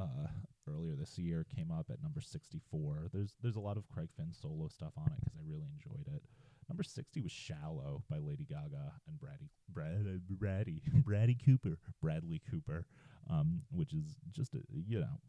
uh, 0.00 0.28
earlier 0.68 0.94
this 0.94 1.18
year. 1.18 1.46
Came 1.56 1.70
up 1.70 1.86
at 1.90 2.02
number 2.02 2.20
64. 2.20 3.08
There's 3.12 3.36
there's 3.42 3.56
a 3.56 3.60
lot 3.60 3.76
of 3.78 3.88
Craig 3.88 4.08
Finn 4.16 4.32
solo 4.32 4.68
stuff 4.68 4.92
on 4.98 5.06
it 5.06 5.20
because 5.20 5.38
I 5.38 5.42
really 5.48 5.68
enjoyed 5.72 6.06
it. 6.14 6.22
Number 6.68 6.82
60 6.82 7.20
was 7.20 7.32
Shallow 7.32 8.02
by 8.08 8.18
Lady 8.18 8.44
Gaga 8.44 8.92
and 9.08 9.18
Brady 9.18 9.50
Brad 9.68 10.20
Brady 10.28 10.82
Brady 11.04 11.36
Cooper 11.44 11.78
Bradley 12.00 12.40
Cooper, 12.50 12.86
um, 13.30 13.62
which 13.70 13.92
is 13.92 14.16
just 14.30 14.54
a, 14.54 14.60
you 14.86 15.00
know, 15.00 15.20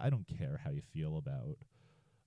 I 0.00 0.10
don't 0.10 0.26
care 0.26 0.60
how 0.64 0.70
you 0.70 0.82
feel 0.92 1.16
about 1.18 1.58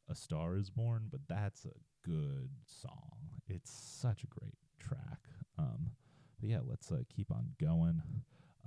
A 0.09 0.15
Star 0.15 0.55
Is 0.55 0.69
Born, 0.69 1.07
but 1.11 1.21
that's 1.27 1.65
a 1.65 1.71
good 2.05 2.49
song. 2.65 3.17
It's 3.47 3.71
such 3.71 4.23
a 4.23 4.27
great 4.27 4.53
track. 4.79 5.19
Um, 5.57 5.91
but 6.39 6.49
yeah, 6.49 6.59
let's 6.63 6.91
uh, 6.91 7.03
keep 7.13 7.31
on 7.31 7.49
going. 7.59 8.01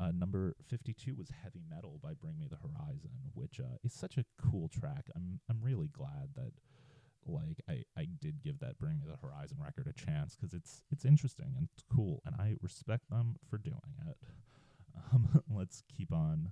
Uh, 0.01 0.11
number 0.13 0.55
52 0.69 1.15
was 1.15 1.31
Heavy 1.43 1.63
Metal 1.69 1.99
by 2.03 2.15
Bring 2.15 2.39
Me 2.39 2.47
the 2.49 2.57
Horizon, 2.57 3.11
which 3.35 3.61
uh, 3.61 3.77
is 3.85 3.93
such 3.93 4.17
a 4.17 4.25
cool 4.41 4.69
track. 4.69 5.07
I'm 5.15 5.41
I'm 5.49 5.61
really 5.63 5.89
glad 5.89 6.31
that 6.37 6.53
like 7.27 7.61
I, 7.69 7.83
I 7.97 8.07
did 8.21 8.43
give 8.43 8.61
that 8.61 8.79
Bring 8.79 9.01
Me 9.01 9.07
the 9.07 9.27
Horizon 9.27 9.59
record 9.63 9.87
a 9.89 9.93
chance 9.93 10.37
because 10.37 10.55
it's 10.55 10.83
it's 10.91 11.05
interesting 11.05 11.53
and 11.57 11.69
it's 11.73 11.83
cool, 11.95 12.23
and 12.25 12.35
I 12.39 12.55
respect 12.63 13.11
them 13.11 13.37
for 13.49 13.59
doing 13.59 13.95
it. 14.09 14.17
Um, 15.13 15.43
let's 15.49 15.85
keep 15.97 16.13
on 16.13 16.51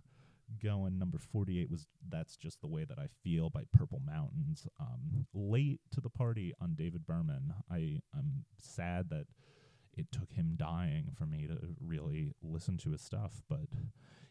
going. 0.62 0.98
Number 0.98 1.18
48 1.18 1.70
was 1.70 1.86
That's 2.08 2.36
Just 2.36 2.60
the 2.60 2.66
Way 2.66 2.84
That 2.84 2.98
I 2.98 3.08
Feel 3.22 3.50
by 3.50 3.62
Purple 3.72 4.00
Mountains. 4.04 4.66
Um, 4.80 5.26
late 5.34 5.80
to 5.92 6.00
the 6.00 6.10
party 6.10 6.52
on 6.60 6.74
David 6.74 7.06
Berman. 7.06 7.54
I, 7.70 8.00
I'm 8.14 8.44
sad 8.58 9.10
that 9.10 9.26
it 9.96 10.12
took 10.12 10.32
him 10.32 10.54
dying 10.56 11.12
for 11.16 11.26
me 11.26 11.46
to 11.46 11.56
really 11.80 12.32
listen 12.42 12.76
to 12.78 12.90
his 12.90 13.00
stuff, 13.00 13.42
but 13.48 13.66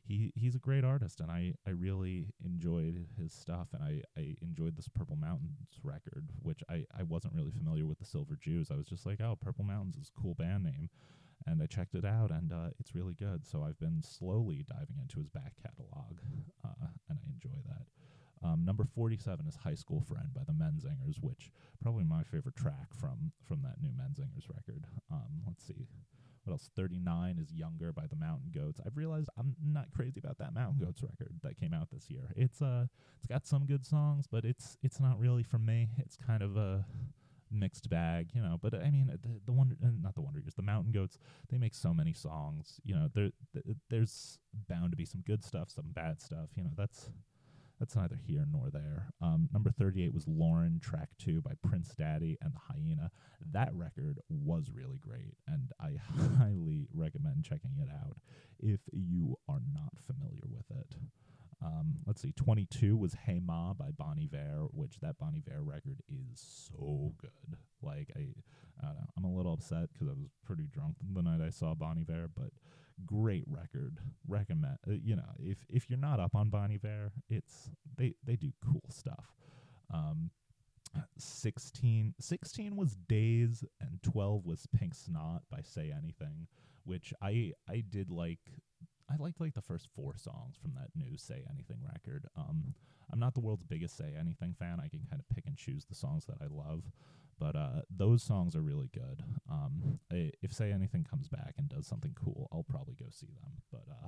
he 0.03 0.31
he's 0.35 0.53
a 0.53 0.59
great 0.59 0.83
artist 0.83 1.19
and 1.19 1.31
I, 1.31 1.55
I 1.65 1.71
really 1.71 2.27
enjoyed 2.45 3.07
his 3.19 3.33
stuff 3.33 3.69
and 3.73 3.81
I, 3.81 4.01
I 4.15 4.35
enjoyed 4.43 4.75
this 4.75 4.87
Purple 4.87 5.15
Mountains 5.15 5.79
record, 5.83 6.29
which 6.43 6.63
I, 6.69 6.85
I 6.97 7.03
wasn't 7.03 7.33
really 7.33 7.51
familiar 7.51 7.87
with 7.87 7.97
the 7.97 8.05
Silver 8.05 8.37
Jews. 8.39 8.69
I 8.71 8.75
was 8.75 8.85
just 8.85 9.05
like, 9.05 9.19
oh, 9.19 9.35
Purple 9.41 9.65
Mountains 9.65 9.97
is 9.97 10.11
a 10.15 10.21
cool 10.21 10.35
band 10.35 10.63
name 10.63 10.89
and 11.47 11.61
I 11.61 11.65
checked 11.67 11.95
it 11.95 12.05
out, 12.05 12.31
and 12.31 12.51
uh, 12.51 12.69
it's 12.79 12.95
really 12.95 13.13
good. 13.13 13.45
So 13.45 13.63
I've 13.63 13.79
been 13.79 14.01
slowly 14.01 14.65
diving 14.67 14.97
into 15.01 15.19
his 15.19 15.29
back 15.29 15.53
catalog, 15.61 16.19
uh, 16.63 16.87
and 17.09 17.19
I 17.19 17.29
enjoy 17.31 17.59
that. 17.67 17.85
Um, 18.43 18.63
number 18.63 18.83
47 18.83 19.47
is 19.47 19.55
High 19.55 19.75
School 19.75 20.01
Friend 20.01 20.27
by 20.33 20.41
the 20.45 20.53
Menzingers, 20.53 21.17
which 21.21 21.51
probably 21.81 22.03
my 22.03 22.23
favorite 22.23 22.55
track 22.55 22.93
from 22.93 23.31
from 23.43 23.61
that 23.63 23.81
new 23.81 23.89
Menzingers 23.89 24.49
record. 24.53 24.85
Um, 25.11 25.41
let's 25.47 25.65
see. 25.65 25.87
What 26.43 26.53
else? 26.53 26.69
39 26.75 27.39
is 27.41 27.51
Younger 27.51 27.91
by 27.91 28.05
the 28.07 28.15
Mountain 28.15 28.51
Goats. 28.53 28.79
I've 28.85 28.97
realized 28.97 29.29
I'm 29.37 29.55
not 29.65 29.87
crazy 29.91 30.19
about 30.19 30.37
that 30.37 30.53
Mountain 30.53 30.85
Goats 30.85 31.01
record 31.01 31.39
that 31.41 31.59
came 31.59 31.73
out 31.73 31.89
this 31.91 32.09
year. 32.09 32.33
It's 32.35 32.61
uh 32.61 32.85
it's 33.17 33.25
got 33.27 33.47
some 33.47 33.65
good 33.65 33.83
songs, 33.85 34.27
but 34.29 34.45
it's 34.45 34.77
it's 34.83 34.99
not 34.99 35.19
really 35.19 35.43
for 35.43 35.57
me. 35.57 35.89
It's 35.97 36.15
kind 36.15 36.43
of 36.43 36.55
a 36.55 36.85
mixed 37.51 37.89
bag, 37.89 38.29
you 38.33 38.41
know. 38.41 38.57
But 38.61 38.75
I 38.75 38.89
mean, 38.89 39.07
the, 39.07 39.39
the 39.45 39.51
wonder, 39.51 39.75
uh, 39.83 39.89
not 40.01 40.15
the 40.15 40.21
Wonder 40.21 40.39
Years, 40.39 40.55
the 40.55 40.61
Mountain 40.61 40.91
Goats. 40.91 41.17
They 41.49 41.57
make 41.57 41.73
so 41.73 41.93
many 41.93 42.13
songs, 42.13 42.79
you 42.83 42.95
know. 42.95 43.09
There, 43.13 43.29
th- 43.53 43.77
there's 43.89 44.39
bound 44.69 44.91
to 44.91 44.97
be 44.97 45.05
some 45.05 45.21
good 45.25 45.43
stuff, 45.43 45.69
some 45.69 45.85
bad 45.93 46.21
stuff. 46.21 46.49
You 46.55 46.63
know, 46.63 46.71
that's 46.77 47.09
that's 47.79 47.95
neither 47.95 48.19
here 48.25 48.45
nor 48.51 48.69
there. 48.71 49.11
Um, 49.21 49.49
number 49.51 49.69
38 49.69 50.13
was 50.13 50.27
Lauren, 50.27 50.79
track 50.79 51.09
two 51.17 51.41
by 51.41 51.51
Prince 51.67 51.93
Daddy 51.95 52.37
and 52.41 52.53
the 52.53 52.59
Hyena. 52.73 53.11
That 53.51 53.73
record 53.73 54.19
was 54.29 54.71
really 54.73 54.97
great, 54.99 55.35
and 55.47 55.71
I 55.79 55.95
highly 56.37 56.87
recommend 56.93 57.43
checking 57.43 57.77
it 57.79 57.89
out 57.91 58.17
if 58.59 58.79
you 58.91 59.37
are 59.49 59.61
not 59.73 59.93
familiar 60.05 60.43
with 60.47 60.65
it. 60.71 60.95
Um, 61.63 61.95
let's 62.05 62.21
see, 62.21 62.31
22 62.33 62.95
was 62.97 63.15
Hey 63.25 63.39
Ma 63.43 63.73
by 63.73 63.89
Bon 63.97 64.19
Iver, 64.21 64.67
which 64.71 64.99
that 65.01 65.17
Bon 65.17 65.33
Iver 65.35 65.61
record 65.63 66.01
is 66.09 66.69
so 66.71 67.13
good. 67.19 67.57
Like, 67.81 68.11
I, 68.15 68.27
I 68.81 68.87
don't 68.87 68.95
know, 68.95 69.09
I'm 69.17 69.23
a 69.25 69.35
little 69.35 69.53
upset 69.53 69.89
because 69.93 70.07
I 70.07 70.13
was 70.13 70.29
pretty 70.45 70.67
drunk 70.67 70.95
the 71.13 71.21
night 71.21 71.41
I 71.41 71.49
saw 71.49 71.73
Bon 71.73 71.97
Iver, 71.97 72.29
but 72.35 72.49
great 73.05 73.45
record. 73.47 73.99
Recommend, 74.27 74.77
uh, 74.87 74.93
you 75.03 75.15
know, 75.15 75.33
if 75.39 75.57
if 75.69 75.89
you're 75.89 75.99
not 75.99 76.19
up 76.19 76.35
on 76.35 76.49
Bon 76.49 76.71
Iver, 76.71 77.11
it's 77.29 77.69
they 77.97 78.13
they 78.23 78.35
do 78.35 78.51
cool 78.63 78.83
stuff. 78.89 79.33
Um, 79.93 80.31
16, 81.17 82.15
16 82.19 82.75
was 82.75 82.95
Days 83.07 83.63
and 83.81 84.01
12 84.03 84.45
was 84.45 84.67
Pink 84.73 84.93
Snot 84.95 85.41
by 85.49 85.59
Say 85.61 85.93
Anything, 85.95 86.47
which 86.83 87.13
I 87.21 87.53
I 87.69 87.83
did 87.89 88.09
like 88.09 88.39
I 89.09 89.15
liked 89.19 89.39
like 89.39 89.53
the 89.53 89.61
first 89.61 89.87
four 89.95 90.15
songs 90.17 90.55
from 90.61 90.73
that 90.75 90.89
new 90.95 91.17
Say 91.17 91.45
Anything 91.51 91.77
record. 91.83 92.25
Um, 92.35 92.73
I'm 93.11 93.19
not 93.19 93.33
the 93.33 93.39
world's 93.39 93.63
biggest 93.63 93.97
Say 93.97 94.13
Anything 94.19 94.55
fan. 94.57 94.79
I 94.79 94.87
can 94.87 95.05
kind 95.09 95.19
of 95.19 95.35
pick 95.35 95.45
and 95.47 95.57
choose 95.57 95.85
the 95.85 95.95
songs 95.95 96.25
that 96.25 96.37
I 96.41 96.47
love, 96.49 96.83
but 97.39 97.55
uh, 97.55 97.81
those 97.95 98.23
songs 98.23 98.55
are 98.55 98.61
really 98.61 98.89
good. 98.93 99.23
Um, 99.49 99.99
I, 100.11 100.31
if 100.41 100.53
Say 100.53 100.71
Anything 100.71 101.05
comes 101.09 101.27
back 101.27 101.55
and 101.57 101.69
does 101.69 101.87
something 101.87 102.15
cool, 102.15 102.49
I'll 102.51 102.63
probably 102.63 102.95
go 102.95 103.05
see 103.11 103.27
them. 103.27 103.61
But 103.71 103.85
uh, 103.91 104.07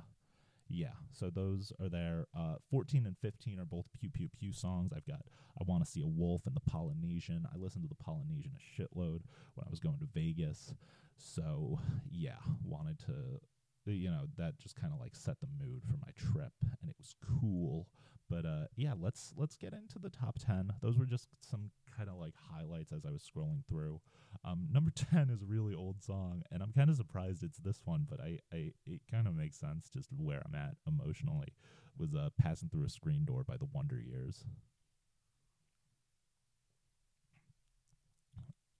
yeah, 0.68 0.94
so 1.12 1.30
those 1.30 1.72
are 1.80 1.88
there. 1.88 2.26
Uh, 2.36 2.56
14 2.70 3.06
and 3.06 3.16
15 3.18 3.58
are 3.60 3.64
both 3.64 3.86
Pkew 3.96 4.10
Pkew 4.10 4.28
Pkew 4.30 4.54
songs. 4.54 4.92
I've 4.94 5.06
got 5.06 5.22
I 5.60 5.64
Want 5.66 5.84
to 5.84 5.90
See 5.90 6.00
a 6.00 6.06
Wolf 6.06 6.46
and 6.46 6.54
The 6.54 6.70
Polynesian. 6.70 7.46
I 7.52 7.56
listened 7.56 7.84
to 7.84 7.88
The 7.88 8.02
Polynesian 8.02 8.52
a 8.54 8.82
shitload 8.82 9.22
when 9.54 9.66
I 9.66 9.70
was 9.70 9.80
going 9.80 9.98
to 9.98 10.08
Vegas. 10.12 10.74
So 11.16 11.80
yeah, 12.10 12.36
wanted 12.64 12.98
to 13.00 13.40
you 13.92 14.10
know 14.10 14.26
that 14.36 14.58
just 14.58 14.76
kind 14.80 14.92
of 14.92 15.00
like 15.00 15.14
set 15.14 15.40
the 15.40 15.48
mood 15.64 15.82
for 15.84 15.96
my 15.96 16.12
trip 16.16 16.52
and 16.80 16.90
it 16.90 16.96
was 16.98 17.14
cool. 17.40 17.86
But 18.30 18.44
uh 18.44 18.66
yeah 18.76 18.92
let's 18.98 19.32
let's 19.36 19.56
get 19.56 19.72
into 19.72 19.98
the 19.98 20.10
top 20.10 20.38
10 20.38 20.70
those 20.82 20.98
were 20.98 21.06
just 21.06 21.28
some 21.40 21.70
kind 21.96 22.10
of 22.10 22.16
like 22.16 22.34
highlights 22.52 22.92
as 22.92 23.04
i 23.06 23.10
was 23.10 23.22
scrolling 23.22 23.64
through. 23.68 24.00
Um 24.44 24.68
number 24.70 24.90
10 24.94 25.30
is 25.30 25.42
a 25.42 25.46
really 25.46 25.74
old 25.74 26.02
song 26.02 26.42
and 26.50 26.62
i'm 26.62 26.72
kind 26.72 26.90
of 26.90 26.96
surprised 26.96 27.42
it's 27.42 27.58
this 27.58 27.80
one 27.84 28.06
but 28.08 28.20
i 28.20 28.38
i 28.52 28.72
it 28.86 29.00
kind 29.10 29.26
of 29.26 29.34
makes 29.34 29.58
sense 29.58 29.88
just 29.92 30.08
where 30.16 30.42
i'm 30.44 30.54
at 30.54 30.76
emotionally. 30.86 31.54
Was 31.98 32.14
uh 32.14 32.28
passing 32.38 32.68
through 32.68 32.84
a 32.84 32.90
screen 32.90 33.24
door 33.24 33.44
by 33.44 33.56
the 33.56 33.68
wonder 33.72 33.98
years 34.00 34.44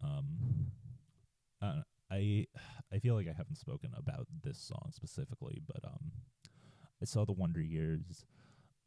um 0.03 0.27
uh, 1.61 1.83
I 2.11 2.47
I 2.99 3.01
feel 3.01 3.15
like 3.15 3.29
I 3.29 3.33
haven't 3.37 3.59
spoken 3.59 3.93
about 3.97 4.27
this 4.43 4.59
song 4.59 4.91
specifically, 4.91 5.63
but 5.65 5.85
um, 5.85 6.11
I 7.01 7.05
saw 7.05 7.25
the 7.25 7.33
Wonder 7.33 7.61
Years 7.61 8.27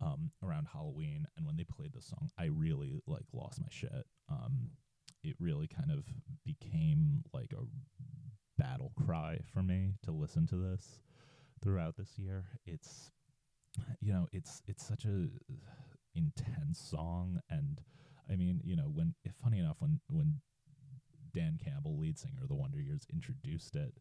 um 0.02 0.32
around 0.44 0.68
Halloween, 0.74 1.28
and 1.38 1.46
when 1.46 1.56
they 1.56 1.64
played 1.64 1.94
the 1.94 2.02
song, 2.02 2.30
I 2.38 2.46
really 2.46 3.00
like 3.08 3.24
lost 3.32 3.62
my 3.62 3.68
shit. 3.70 4.06
Um, 4.30 4.72
it 5.24 5.38
really 5.40 5.70
kind 5.70 5.92
of 5.92 6.04
became 6.44 7.24
like 7.34 7.54
a 7.54 7.64
battle 8.62 8.92
cry 9.06 9.40
for 9.54 9.64
me 9.64 9.94
to 10.04 10.12
listen 10.12 10.46
to 10.48 10.58
this 10.58 11.00
throughout 11.64 11.96
this 11.96 12.18
year. 12.18 12.44
It's 12.66 13.12
you 14.02 14.12
know, 14.12 14.28
it's 14.34 14.62
it's 14.68 14.86
such 14.86 15.06
a 15.06 15.28
intense 16.16 16.82
song 16.82 17.40
and 17.50 17.80
I 18.30 18.36
mean, 18.36 18.60
you 18.66 18.76
know, 18.76 18.92
when 18.94 19.14
funny 19.42 19.60
enough 19.60 19.78
when 19.80 20.02
when 20.10 20.42
Dan 21.34 21.60
Campbell, 21.64 21.98
lead 21.98 22.18
singer 22.18 22.42
of 22.44 22.50
the 22.50 22.56
Wonder 22.56 22.80
Years, 22.80 23.06
introduced 23.12 23.76
it, 23.76 23.94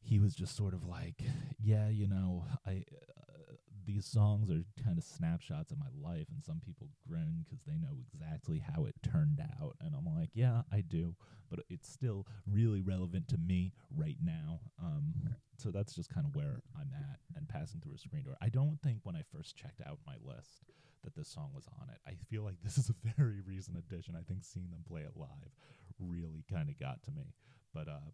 he 0.00 0.18
was 0.18 0.34
just 0.34 0.56
sort 0.56 0.74
of 0.74 0.84
like, 0.84 1.22
"Yeah, 1.58 1.88
you 1.88 2.06
know, 2.06 2.44
I 2.66 2.84
uh, 3.18 3.54
these 3.86 4.06
songs 4.06 4.50
are 4.50 4.64
kind 4.82 4.98
of 4.98 5.04
snapshots 5.04 5.70
of 5.72 5.78
my 5.78 5.88
life, 6.00 6.26
and 6.30 6.42
some 6.44 6.60
people 6.60 6.88
grin 7.08 7.44
because 7.44 7.64
they 7.64 7.76
know 7.76 7.96
exactly 8.12 8.58
how 8.58 8.84
it 8.84 8.94
turned 9.02 9.40
out." 9.40 9.76
And 9.80 9.94
I'm 9.94 10.04
like, 10.04 10.30
"Yeah, 10.34 10.62
I 10.70 10.82
do, 10.82 11.16
but 11.50 11.60
it's 11.70 11.88
still 11.88 12.26
really 12.46 12.80
relevant 12.82 13.28
to 13.28 13.38
me 13.38 13.72
right 13.94 14.18
now." 14.22 14.60
Um, 14.82 15.36
so 15.56 15.70
that's 15.70 15.94
just 15.94 16.10
kind 16.10 16.26
of 16.26 16.34
where 16.36 16.60
I'm 16.76 16.90
at 16.92 17.20
and 17.36 17.48
passing 17.48 17.80
through 17.80 17.94
a 17.94 17.98
screen 17.98 18.24
door. 18.24 18.36
I 18.42 18.48
don't 18.48 18.78
think 18.82 19.00
when 19.04 19.16
I 19.16 19.22
first 19.32 19.56
checked 19.56 19.80
out 19.86 19.98
my 20.06 20.16
list 20.22 20.64
that 21.04 21.14
this 21.14 21.28
song 21.28 21.50
was 21.54 21.68
on 21.80 21.88
it. 21.90 22.00
I 22.06 22.14
feel 22.30 22.42
like 22.42 22.56
this 22.62 22.78
is 22.78 22.90
a 22.90 22.94
very 23.16 23.40
recent 23.46 23.78
addition. 23.78 24.16
I 24.16 24.22
think 24.22 24.44
seeing 24.44 24.70
them 24.70 24.84
play 24.88 25.02
it 25.02 25.12
live 25.16 25.52
really 26.00 26.44
kind 26.50 26.68
of 26.68 26.78
got 26.78 27.02
to 27.04 27.10
me. 27.10 27.34
But 27.72 27.88
uh, 27.88 28.10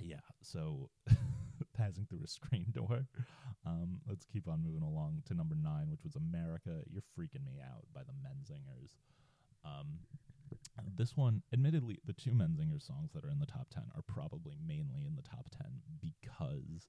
yeah, 0.00 0.20
so 0.42 0.90
passing 1.76 2.06
through 2.08 2.24
a 2.24 2.28
screen 2.28 2.66
door. 2.72 3.06
Um, 3.66 4.00
let's 4.08 4.24
keep 4.24 4.48
on 4.48 4.62
moving 4.62 4.82
along 4.82 5.22
to 5.26 5.34
number 5.34 5.54
nine, 5.54 5.90
which 5.90 6.04
was 6.04 6.16
America. 6.16 6.82
You're 6.90 7.02
freaking 7.18 7.44
me 7.44 7.60
out 7.62 7.84
by 7.94 8.02
the 8.02 8.12
Menzingers. 8.12 8.96
Um, 9.64 10.00
this 10.96 11.16
one, 11.16 11.42
admittedly, 11.52 11.98
the 12.06 12.12
two 12.12 12.30
Menzinger 12.30 12.80
songs 12.80 13.10
that 13.12 13.24
are 13.24 13.30
in 13.30 13.40
the 13.40 13.46
top 13.46 13.68
10 13.70 13.82
are 13.94 14.02
probably 14.02 14.56
mainly 14.64 15.04
in 15.04 15.16
the 15.16 15.22
top 15.22 15.46
10 15.60 15.66
because 16.00 16.88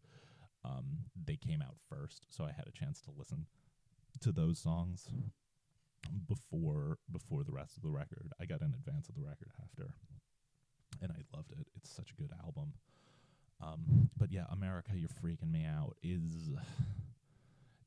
um, 0.63 0.85
they 1.25 1.35
came 1.35 1.61
out 1.61 1.75
first. 1.89 2.25
So 2.29 2.43
I 2.45 2.51
had 2.51 2.67
a 2.67 2.71
chance 2.71 3.01
to 3.01 3.11
listen 3.17 3.47
to 4.21 4.31
those 4.31 4.59
songs 4.59 5.07
before 6.27 6.97
before 7.11 7.43
the 7.43 7.51
rest 7.51 7.77
of 7.77 7.83
the 7.83 7.89
record. 7.89 8.31
I 8.41 8.45
got 8.45 8.61
in 8.61 8.73
advance 8.73 9.09
of 9.09 9.15
the 9.15 9.21
record 9.21 9.51
after, 9.61 9.93
and 11.01 11.11
I 11.11 11.21
loved 11.35 11.51
it. 11.51 11.67
It's 11.75 11.93
such 11.93 12.11
a 12.11 12.21
good 12.21 12.31
album. 12.43 12.73
Um, 13.61 14.09
but 14.17 14.31
yeah, 14.31 14.45
America, 14.51 14.91
you're 14.95 15.09
freaking 15.09 15.51
me 15.51 15.65
out. 15.65 15.97
Is 16.01 16.51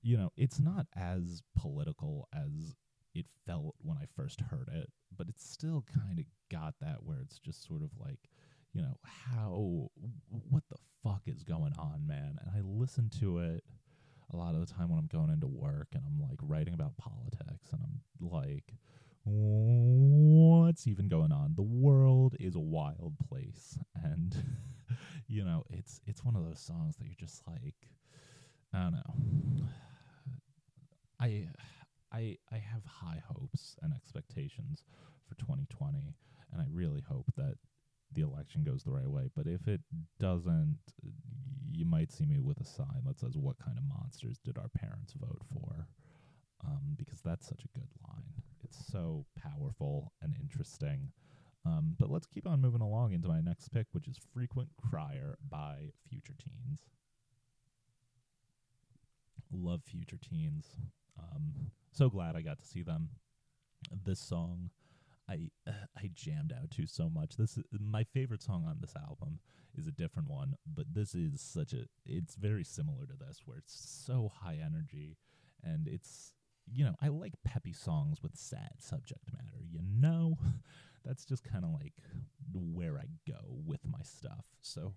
you 0.03 0.17
know, 0.17 0.33
it's 0.37 0.61
not 0.61 0.87
as 0.97 1.43
political 1.57 2.29
as 2.35 2.75
it 3.15 3.27
felt 3.47 3.75
when 3.81 3.99
I 3.99 4.07
first 4.17 4.41
heard 4.41 4.69
it, 4.73 4.91
but 5.17 5.29
it's 5.29 5.49
still 5.49 5.85
kind 5.95 6.19
of 6.19 6.25
got 6.51 6.75
that 6.81 7.05
where 7.05 7.19
it's 7.21 7.39
just 7.39 7.67
sort 7.67 7.83
of 7.83 7.91
like, 8.01 8.19
you 8.73 8.83
know, 8.83 8.97
how 9.03 9.91
what 10.51 10.65
the 10.69 10.79
fuck 11.03 11.23
is 11.27 11.45
going 11.45 11.73
on, 11.79 12.07
man? 12.07 12.39
And 12.41 12.51
I 12.55 12.61
listened 12.63 13.13
to 13.21 13.39
it 13.39 13.65
a 14.33 14.37
lot 14.37 14.55
of 14.55 14.67
the 14.67 14.73
time 14.73 14.89
when 14.89 14.99
I'm 14.99 15.07
going 15.07 15.31
into 15.31 15.47
work 15.47 15.89
and 15.95 16.03
I'm 16.07 16.21
like 16.21 16.39
writing 16.43 16.75
about 16.75 16.97
politics 16.97 17.69
and 17.73 17.81
I'm 17.83 18.29
like 18.29 18.75
what's 19.25 20.87
even 20.87 21.09
going 21.09 21.31
on? 21.33 21.53
The 21.55 21.63
world 21.63 22.35
is 22.41 22.57
a 22.57 22.61
wild 22.61 23.15
place 23.29 23.79
and 24.03 24.37
you 25.29 25.45
know, 25.45 25.65
it's 25.71 26.01
it's 26.07 26.25
one 26.25 26.37
of 26.37 26.45
those 26.45 26.61
songs 26.61 26.97
that 26.97 27.05
you're 27.07 27.15
just 27.17 27.43
like 27.47 27.75
I 28.75 28.83
don't 28.83 28.93
know. 28.93 29.67
I 31.21 31.47
I 32.13 32.39
I 32.51 32.59
have 32.59 32.85
high 32.85 33.23
hopes 33.27 33.77
and 33.83 33.93
expectations 33.95 34.85
for 35.29 35.35
2020 35.37 36.15
and 36.53 36.61
I 36.61 36.67
really 36.73 37.03
hope 37.09 37.31
that 37.37 37.57
the 38.15 38.23
election 38.23 38.65
goes 38.65 38.83
the 38.83 38.93
right 38.93 39.09
way. 39.09 39.29
But 39.35 39.47
if 39.47 39.67
it 39.69 39.81
doesn't, 40.19 40.79
you 41.71 41.85
might 41.85 42.13
see 42.13 42.27
me 42.27 42.39
with 42.39 42.61
a 42.61 42.65
sign 42.65 43.03
that 43.07 43.19
says, 43.19 43.37
What 43.37 43.59
kind 43.59 43.79
of 43.79 43.85
monsters 43.85 44.39
did 44.45 44.59
our 44.59 44.69
parents 44.69 45.15
vote 45.15 45.43
for? 45.53 45.87
Um, 46.65 46.95
because 46.97 47.21
that's 47.21 47.49
such 47.49 47.65
a 47.65 47.79
good 47.79 47.89
line. 48.09 48.43
It's 48.63 48.87
so 48.91 49.27
powerful 49.37 50.13
and 50.23 50.35
interesting. 50.41 51.11
Um, 51.65 51.95
but 51.99 52.11
let's 52.11 52.27
keep 52.27 52.47
on 52.47 52.61
moving 52.61 52.81
along 52.81 53.13
into 53.13 53.29
my 53.29 53.41
next 53.41 53.69
pick, 53.69 53.87
which 53.93 54.09
is 54.09 54.19
Frequent 54.33 54.69
Crier 54.77 55.39
by 55.49 55.91
Future 56.09 56.35
Teens. 56.39 56.81
Love 59.53 59.83
Future 59.85 60.19
Teens. 60.19 60.67
Um, 61.19 61.71
so 61.93 62.09
glad 62.09 62.37
I 62.37 62.43
got 62.43 62.59
to 62.61 62.67
see 62.67 62.83
them. 62.83 63.11
This 64.05 64.21
song 64.21 64.71
I 65.29 65.51
I 65.97 66.11
jammed 66.15 66.53
out 66.53 66.71
to 66.73 66.87
so 66.87 67.09
much. 67.09 67.37
This 67.37 67.57
is, 67.57 67.65
my 67.79 68.05
favorite 68.05 68.43
song 68.43 68.65
on 68.69 68.79
this 68.81 68.95
album 68.97 69.41
is 69.77 69.87
a 69.87 69.93
different 69.93 70.29
one, 70.29 70.57
but 70.67 70.87
this 70.93 71.15
is 71.15 71.41
such 71.41 71.73
a 71.73 71.85
it's 72.05 72.35
very 72.37 72.65
similar 72.65 73.07
to 73.07 73.15
this 73.19 73.43
where 73.45 73.59
it's 73.59 74.05
so 74.07 74.31
high 74.43 74.59
energy 74.65 75.19
and 75.63 75.89
it's 75.89 76.35
you 76.71 76.85
know, 76.85 76.95
I 77.03 77.09
like 77.09 77.33
peppy 77.45 77.73
songs 77.73 78.23
with 78.23 78.37
sad 78.37 78.75
subject 78.79 79.33
matter, 79.33 79.65
you 79.69 79.81
know? 79.83 80.39
That's 81.05 81.25
just 81.25 81.43
kind 81.43 81.65
of 81.65 81.73
like 81.73 81.95
where 82.53 82.97
I 82.99 83.07
go 83.29 83.41
with 83.67 83.81
my 83.85 84.03
stuff. 84.03 84.45
So 84.61 84.95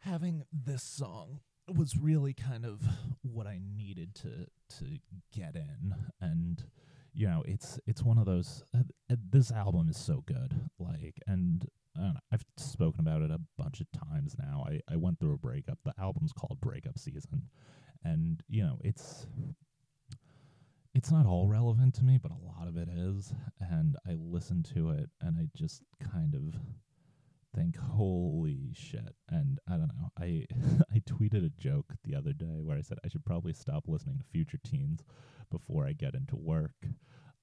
having 0.00 0.42
this 0.52 0.82
song 0.82 1.40
was 1.74 1.96
really 1.96 2.34
kind 2.34 2.66
of 2.66 2.82
what 3.22 3.46
I 3.46 3.58
needed 3.76 4.14
to 4.16 4.46
to 4.78 4.98
get 5.34 5.56
in 5.56 5.94
and 6.20 6.62
you 7.16 7.26
know, 7.26 7.42
it's 7.46 7.80
it's 7.86 8.02
one 8.02 8.18
of 8.18 8.26
those. 8.26 8.62
Uh, 8.74 8.82
uh, 9.10 9.16
this 9.30 9.50
album 9.50 9.88
is 9.88 9.96
so 9.96 10.22
good, 10.26 10.54
like, 10.78 11.18
and 11.26 11.66
know, 11.98 12.12
I've 12.30 12.44
spoken 12.58 13.00
about 13.00 13.22
it 13.22 13.30
a 13.30 13.40
bunch 13.56 13.80
of 13.80 13.86
times 13.92 14.36
now. 14.38 14.66
I 14.68 14.80
I 14.92 14.96
went 14.96 15.18
through 15.18 15.34
a 15.34 15.38
breakup. 15.38 15.78
The 15.84 15.94
album's 15.98 16.32
called 16.32 16.60
Breakup 16.60 16.98
Season, 16.98 17.48
and 18.04 18.42
you 18.48 18.62
know, 18.62 18.78
it's 18.84 19.26
it's 20.94 21.10
not 21.10 21.26
all 21.26 21.48
relevant 21.48 21.94
to 21.94 22.04
me, 22.04 22.18
but 22.22 22.32
a 22.32 22.46
lot 22.46 22.68
of 22.68 22.76
it 22.76 22.88
is. 22.90 23.32
And 23.60 23.96
I 24.06 24.14
listen 24.18 24.62
to 24.74 24.90
it, 24.90 25.08
and 25.22 25.36
I 25.38 25.48
just 25.56 25.82
kind 26.12 26.34
of 26.34 26.60
think, 27.56 27.76
"Holy 27.78 28.72
shit!" 28.74 29.16
And 29.28 29.58
I 29.68 29.72
don't 29.72 29.88
know. 29.88 30.10
I 30.18 30.46
I 30.94 31.00
tweeted 31.00 31.44
a 31.44 31.60
joke 31.60 31.94
the 32.04 32.14
other 32.14 32.32
day 32.32 32.60
where 32.62 32.76
I 32.76 32.82
said 32.82 32.98
I 33.04 33.08
should 33.08 33.24
probably 33.24 33.52
stop 33.52 33.84
listening 33.86 34.18
to 34.18 34.24
Future 34.24 34.58
Teens 34.64 35.02
before 35.50 35.86
I 35.86 35.92
get 35.92 36.14
into 36.14 36.36
work 36.36 36.86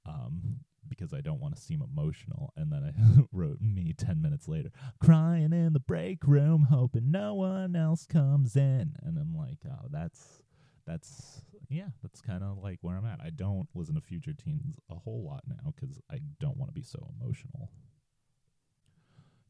um, 0.06 0.60
because 0.88 1.14
I 1.14 1.22
don't 1.22 1.40
want 1.40 1.56
to 1.56 1.62
seem 1.62 1.82
emotional. 1.82 2.54
And 2.56 2.72
then 2.72 2.84
I 2.84 3.24
wrote 3.32 3.62
me 3.62 3.94
10 3.98 4.22
minutes 4.22 4.48
later, 4.48 4.70
crying 5.02 5.54
in 5.54 5.74
the 5.74 5.80
break 5.80 6.26
room, 6.26 6.68
hoping 6.70 7.12
no 7.12 7.34
one 7.34 7.76
else 7.76 8.06
comes 8.06 8.56
in. 8.56 8.94
And 9.02 9.18
I'm 9.18 9.36
like, 9.36 9.60
oh, 9.68 9.88
that's, 9.90 10.42
that's, 10.86 11.42
yeah, 11.70 11.90
that's 12.02 12.22
kind 12.22 12.44
of 12.44 12.58
like 12.58 12.80
where 12.82 12.98
I'm 12.98 13.06
at. 13.06 13.20
I 13.24 13.30
don't 13.30 13.68
listen 13.74 13.96
to 13.96 14.02
Future 14.02 14.34
Teens 14.34 14.64
a 14.90 14.96
whole 14.96 15.24
lot 15.26 15.44
now 15.48 15.74
because 15.74 16.00
I 16.12 16.20
don't 16.40 16.58
want 16.58 16.70
to 16.70 16.80
be 16.80 16.86
so 16.86 17.08
emotional. 17.20 17.72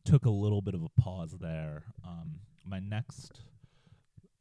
Took 0.05 0.25
a 0.25 0.29
little 0.29 0.61
bit 0.61 0.75
of 0.75 0.83
a 0.83 1.01
pause 1.01 1.35
there. 1.39 1.83
Um, 2.05 2.39
my 2.65 2.79
next 2.79 3.41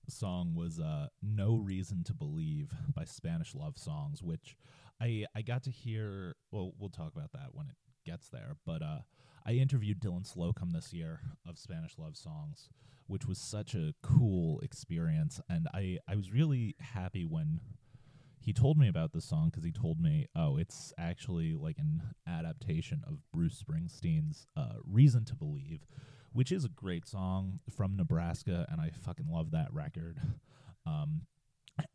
song 0.08 0.54
was 0.54 0.80
uh, 0.80 1.06
"No 1.22 1.56
Reason 1.56 2.02
to 2.04 2.14
Believe" 2.14 2.70
by 2.94 3.04
Spanish 3.04 3.54
Love 3.54 3.78
Songs, 3.78 4.22
which 4.22 4.56
I 5.00 5.24
I 5.36 5.42
got 5.42 5.62
to 5.64 5.70
hear. 5.70 6.34
Well, 6.50 6.72
we'll 6.78 6.90
talk 6.90 7.12
about 7.14 7.32
that 7.32 7.50
when 7.54 7.66
it 7.66 7.76
gets 8.04 8.28
there. 8.28 8.56
But 8.66 8.82
uh, 8.82 8.98
I 9.46 9.52
interviewed 9.52 10.00
Dylan 10.00 10.26
Slocum 10.26 10.70
this 10.70 10.92
year 10.92 11.20
of 11.46 11.58
Spanish 11.58 11.96
Love 11.96 12.16
Songs, 12.16 12.68
which 13.06 13.26
was 13.26 13.38
such 13.38 13.74
a 13.74 13.94
cool 14.02 14.60
experience, 14.60 15.40
and 15.48 15.68
I 15.72 15.98
I 16.08 16.16
was 16.16 16.32
really 16.32 16.74
happy 16.80 17.24
when 17.24 17.60
he 18.42 18.52
told 18.52 18.76
me 18.76 18.88
about 18.88 19.12
this 19.12 19.24
song 19.24 19.50
because 19.50 19.64
he 19.64 19.72
told 19.72 20.00
me, 20.00 20.26
oh, 20.36 20.56
it's 20.56 20.92
actually 20.98 21.54
like 21.54 21.78
an 21.78 22.02
adaptation 22.26 23.02
of 23.06 23.18
Bruce 23.32 23.62
Springsteen's 23.62 24.46
uh, 24.56 24.74
"Reason 24.84 25.24
to 25.26 25.34
Believe." 25.34 25.86
which 26.32 26.50
is 26.50 26.64
a 26.64 26.68
great 26.68 27.06
song 27.06 27.60
from 27.76 27.96
Nebraska, 27.96 28.66
and 28.70 28.80
I 28.80 28.90
fucking 28.90 29.28
love 29.30 29.50
that 29.50 29.72
record. 29.72 30.18
Um, 30.86 31.22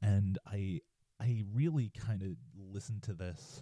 and 0.01 0.37
I 0.45 0.81
I 1.19 1.43
really 1.53 1.91
kind 1.97 2.21
of 2.21 2.29
listened 2.55 3.03
to 3.03 3.13
this 3.13 3.61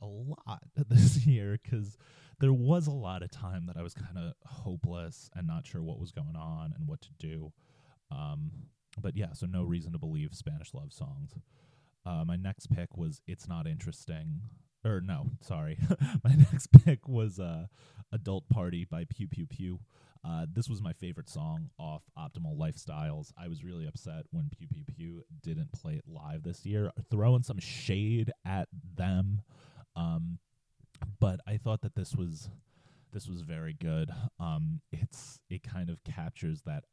a 0.00 0.06
lot 0.06 0.62
this 0.88 1.26
year 1.26 1.58
because 1.62 1.96
there 2.38 2.52
was 2.52 2.86
a 2.86 2.92
lot 2.92 3.22
of 3.22 3.30
time 3.30 3.66
that 3.66 3.76
I 3.76 3.82
was 3.82 3.94
kind 3.94 4.18
of 4.18 4.34
hopeless 4.44 5.30
and 5.34 5.46
not 5.46 5.66
sure 5.66 5.82
what 5.82 5.98
was 5.98 6.12
going 6.12 6.36
on 6.36 6.72
and 6.76 6.86
what 6.86 7.00
to 7.02 7.10
do. 7.18 7.52
Um, 8.10 8.50
but 9.00 9.16
yeah, 9.16 9.32
so 9.32 9.46
no 9.46 9.62
reason 9.62 9.92
to 9.92 9.98
believe 9.98 10.34
Spanish 10.34 10.72
love 10.72 10.92
songs. 10.92 11.34
Uh, 12.06 12.24
my 12.24 12.36
next 12.36 12.68
pick 12.68 12.96
was 12.96 13.20
"It's 13.26 13.48
Not 13.48 13.66
Interesting." 13.66 14.42
Or 14.84 15.00
no, 15.00 15.30
sorry, 15.40 15.78
my 16.24 16.34
next 16.34 16.68
pick 16.84 17.08
was 17.08 17.40
uh, 17.40 17.66
"Adult 18.12 18.48
Party" 18.48 18.86
by 18.88 19.04
Pkew 19.04 19.28
Pkew 19.28 19.48
Pkew. 19.48 19.78
Uh, 20.24 20.46
this 20.52 20.68
was 20.68 20.82
my 20.82 20.92
favorite 20.92 21.28
song 21.28 21.70
off 21.78 22.02
Optimal 22.18 22.56
Lifestyles. 22.56 23.32
I 23.38 23.48
was 23.48 23.64
really 23.64 23.86
upset 23.86 24.24
when 24.30 24.44
Pkew 24.44 24.68
Pkew 24.68 24.84
Pkew 24.84 25.20
didn't 25.42 25.72
play 25.72 25.94
it 25.94 26.04
live 26.06 26.42
this 26.42 26.64
year, 26.64 26.90
throwing 27.10 27.42
some 27.42 27.58
shade 27.58 28.32
at 28.44 28.68
them. 28.96 29.42
Um, 29.94 30.38
but 31.20 31.40
I 31.46 31.56
thought 31.58 31.82
that 31.82 31.94
this 31.94 32.14
was 32.14 32.48
this 33.12 33.28
was 33.28 33.42
very 33.42 33.72
good. 33.72 34.10
Um, 34.38 34.80
it's 34.92 35.40
it 35.48 35.62
kind 35.62 35.90
of 35.90 36.02
captures 36.04 36.62
that 36.66 36.84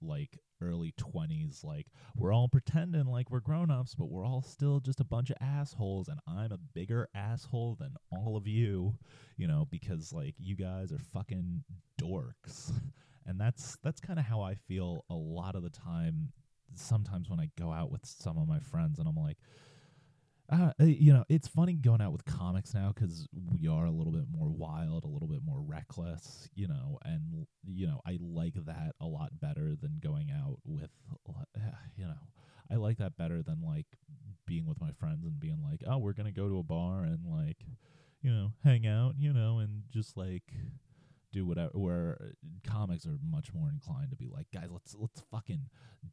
like 0.00 0.38
early 0.60 0.94
20s 1.00 1.64
like 1.64 1.86
we're 2.16 2.32
all 2.32 2.48
pretending 2.48 3.06
like 3.06 3.30
we're 3.30 3.40
grown-ups 3.40 3.96
but 3.96 4.08
we're 4.08 4.24
all 4.24 4.42
still 4.42 4.78
just 4.78 5.00
a 5.00 5.04
bunch 5.04 5.30
of 5.30 5.36
assholes 5.40 6.08
and 6.08 6.20
I'm 6.28 6.52
a 6.52 6.58
bigger 6.72 7.08
asshole 7.14 7.76
than 7.80 7.94
all 8.10 8.36
of 8.36 8.46
you 8.46 8.94
you 9.36 9.48
know 9.48 9.66
because 9.70 10.12
like 10.12 10.34
you 10.38 10.56
guys 10.56 10.92
are 10.92 10.98
fucking 10.98 11.64
dorks. 12.00 12.72
And 13.24 13.40
that's 13.40 13.78
that's 13.84 14.00
kind 14.00 14.18
of 14.18 14.24
how 14.24 14.40
I 14.40 14.56
feel 14.56 15.04
a 15.08 15.14
lot 15.14 15.54
of 15.54 15.62
the 15.62 15.70
time 15.70 16.32
sometimes 16.74 17.30
when 17.30 17.38
I 17.38 17.50
go 17.56 17.70
out 17.70 17.92
with 17.92 18.04
some 18.04 18.36
of 18.36 18.48
my 18.48 18.58
friends 18.58 18.98
and 18.98 19.06
I'm 19.06 19.14
like 19.14 19.36
uh, 20.50 20.72
uh, 20.80 20.84
you 20.84 21.12
know, 21.12 21.24
it's 21.28 21.48
funny 21.48 21.74
going 21.74 22.00
out 22.00 22.12
with 22.12 22.24
comics 22.24 22.74
now 22.74 22.92
because 22.94 23.26
we 23.50 23.68
are 23.68 23.86
a 23.86 23.90
little 23.90 24.12
bit 24.12 24.26
more 24.30 24.48
wild, 24.48 25.04
a 25.04 25.08
little 25.08 25.28
bit 25.28 25.40
more 25.44 25.60
reckless, 25.60 26.48
you 26.54 26.68
know, 26.68 26.98
and 27.04 27.46
you 27.66 27.86
know, 27.86 28.00
I 28.06 28.18
like 28.20 28.54
that 28.66 28.92
a 29.00 29.06
lot 29.06 29.40
better 29.40 29.74
than 29.80 30.00
going 30.02 30.30
out 30.30 30.58
with, 30.64 30.90
you 31.96 32.04
know, 32.04 32.28
I 32.70 32.76
like 32.76 32.98
that 32.98 33.16
better 33.16 33.42
than 33.42 33.62
like 33.64 33.86
being 34.46 34.66
with 34.66 34.80
my 34.80 34.90
friends 34.92 35.24
and 35.24 35.38
being 35.38 35.62
like, 35.62 35.82
oh, 35.86 35.98
we're 35.98 36.12
gonna 36.12 36.32
go 36.32 36.48
to 36.48 36.58
a 36.58 36.64
bar 36.64 37.04
and 37.04 37.24
like, 37.24 37.58
you 38.20 38.30
know, 38.30 38.52
hang 38.64 38.86
out, 38.86 39.14
you 39.18 39.32
know, 39.32 39.58
and 39.58 39.84
just 39.90 40.16
like 40.16 40.52
do 41.32 41.46
whatever 41.46 41.70
where 41.72 42.18
uh, 42.20 42.70
comics 42.70 43.06
are 43.06 43.18
much 43.26 43.54
more 43.54 43.70
inclined 43.70 44.10
to 44.10 44.16
be 44.16 44.28
like 44.28 44.46
guys 44.52 44.68
let's 44.70 44.94
let's 44.98 45.22
fucking 45.30 45.70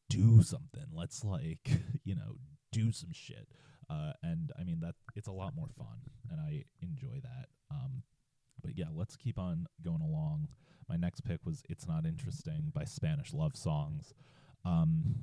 do 0.10 0.42
something. 0.42 0.86
Let's 0.94 1.26
like 1.26 1.82
you 2.06 2.16
know 2.16 2.38
do 2.72 2.92
some 2.92 3.12
shit 3.12 3.48
uh, 3.90 4.14
and 4.24 4.52
I 4.60 4.64
mean 4.64 4.80
that 4.82 4.96
it's 5.16 5.28
a 5.28 5.32
lot 5.32 5.56
more 5.56 5.70
fun, 5.78 6.00
and 6.32 6.40
I 6.40 6.64
enjoy 6.82 7.20
that. 7.24 7.48
Um, 7.72 8.04
but 8.62 8.78
yeah, 8.78 8.86
let's 8.94 9.16
keep 9.16 9.40
on 9.40 9.68
going 9.84 10.02
along. 10.02 10.48
My 10.88 10.96
next 10.96 11.22
pick 11.22 11.46
was 11.46 11.64
"It's 11.70 11.88
Not 11.88 12.06
Interesting" 12.06 12.72
by 12.74 12.86
Spanish 12.86 13.34
Love 13.34 13.56
Songs. 13.56 14.14
Um, 14.66 15.16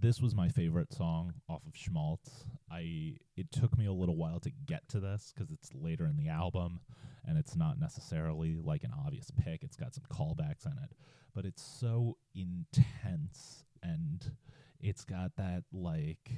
this 0.00 0.20
was 0.20 0.34
my 0.34 0.48
favorite 0.48 0.92
song 0.92 1.34
off 1.48 1.66
of 1.66 1.74
Schmaltz. 1.74 2.44
I 2.70 3.16
it 3.36 3.50
took 3.50 3.76
me 3.76 3.86
a 3.86 3.92
little 3.92 4.16
while 4.16 4.40
to 4.40 4.50
get 4.66 4.88
to 4.90 5.00
this 5.00 5.32
because 5.34 5.50
it's 5.50 5.70
later 5.74 6.06
in 6.06 6.16
the 6.16 6.28
album, 6.28 6.80
and 7.26 7.38
it's 7.38 7.56
not 7.56 7.80
necessarily 7.80 8.56
like 8.62 8.84
an 8.84 8.92
obvious 9.04 9.30
pick. 9.30 9.62
It's 9.62 9.76
got 9.76 9.94
some 9.94 10.04
callbacks 10.10 10.66
in 10.66 10.72
it, 10.72 10.92
but 11.34 11.44
it's 11.44 11.62
so 11.62 12.16
intense 12.34 13.64
and 13.82 14.32
it's 14.80 15.04
got 15.04 15.36
that 15.36 15.64
like 15.72 16.30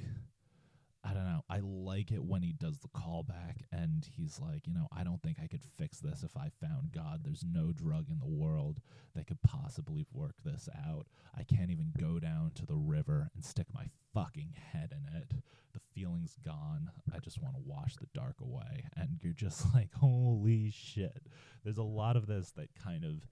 I 1.05 1.13
don't 1.13 1.25
know. 1.25 1.43
I 1.49 1.52
like 1.63 2.11
it 2.11 2.23
when 2.23 2.41
he 2.41 2.53
does 2.53 2.79
the 2.79 2.87
callback 2.89 3.63
and 3.71 4.07
he's 4.15 4.39
like, 4.39 4.67
you 4.67 4.73
know, 4.73 4.87
I 4.95 5.03
don't 5.03 5.21
think 5.21 5.37
I 5.41 5.47
could 5.47 5.63
fix 5.77 5.99
this 5.99 6.23
if 6.23 6.35
I 6.37 6.49
found 6.61 6.91
God. 6.91 7.21
There's 7.23 7.43
no 7.43 7.71
drug 7.71 8.09
in 8.09 8.19
the 8.19 8.27
world 8.27 8.79
that 9.15 9.27
could 9.27 9.41
possibly 9.41 10.05
work 10.11 10.35
this 10.43 10.69
out. 10.87 11.07
I 11.37 11.43
can't 11.43 11.71
even 11.71 11.91
go 11.97 12.19
down 12.19 12.51
to 12.55 12.65
the 12.65 12.75
river 12.75 13.29
and 13.33 13.43
stick 13.43 13.67
my 13.73 13.85
fucking 14.13 14.53
head 14.71 14.93
in 14.93 15.15
it. 15.15 15.33
The 15.73 15.79
feeling's 15.95 16.37
gone. 16.45 16.91
I 17.13 17.19
just 17.19 17.41
want 17.41 17.55
to 17.55 17.61
wash 17.65 17.95
the 17.95 18.07
dark 18.13 18.35
away. 18.41 18.85
And 18.95 19.19
you're 19.21 19.33
just 19.33 19.65
like, 19.73 19.93
holy 19.93 20.71
shit. 20.71 21.23
There's 21.63 21.77
a 21.77 21.83
lot 21.83 22.15
of 22.15 22.27
this 22.27 22.51
that 22.57 22.69
kind 22.83 23.03
of 23.03 23.27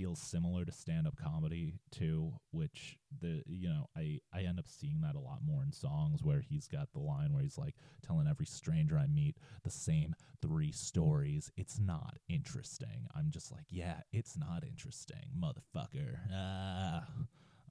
feels 0.00 0.18
similar 0.20 0.64
to 0.64 0.72
stand-up 0.72 1.14
comedy 1.16 1.74
too 1.90 2.32
which 2.52 2.96
the 3.20 3.42
you 3.46 3.68
know 3.68 3.86
i 3.96 4.18
i 4.32 4.40
end 4.40 4.58
up 4.58 4.66
seeing 4.66 4.98
that 5.02 5.14
a 5.14 5.20
lot 5.20 5.40
more 5.44 5.62
in 5.62 5.70
songs 5.70 6.22
where 6.22 6.40
he's 6.40 6.66
got 6.66 6.90
the 6.92 6.98
line 6.98 7.34
where 7.34 7.42
he's 7.42 7.58
like 7.58 7.74
telling 8.02 8.26
every 8.26 8.46
stranger 8.46 8.96
i 8.96 9.06
meet 9.06 9.36
the 9.62 9.70
same 9.70 10.14
three 10.40 10.72
stories. 10.72 11.50
It's 11.56 11.78
not 11.78 12.16
interesting. 12.28 13.06
I'm 13.14 13.30
just 13.30 13.52
like 13.52 13.64
yeah 13.70 14.00
it's 14.12 14.36
not 14.36 14.64
interesting 14.64 15.28
motherfucker. 15.38 16.16
Ah. 16.32 17.04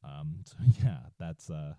um 0.04 0.44
so 0.46 0.56
yeah 0.84 1.00
that's 1.20 1.50
uh 1.50 1.74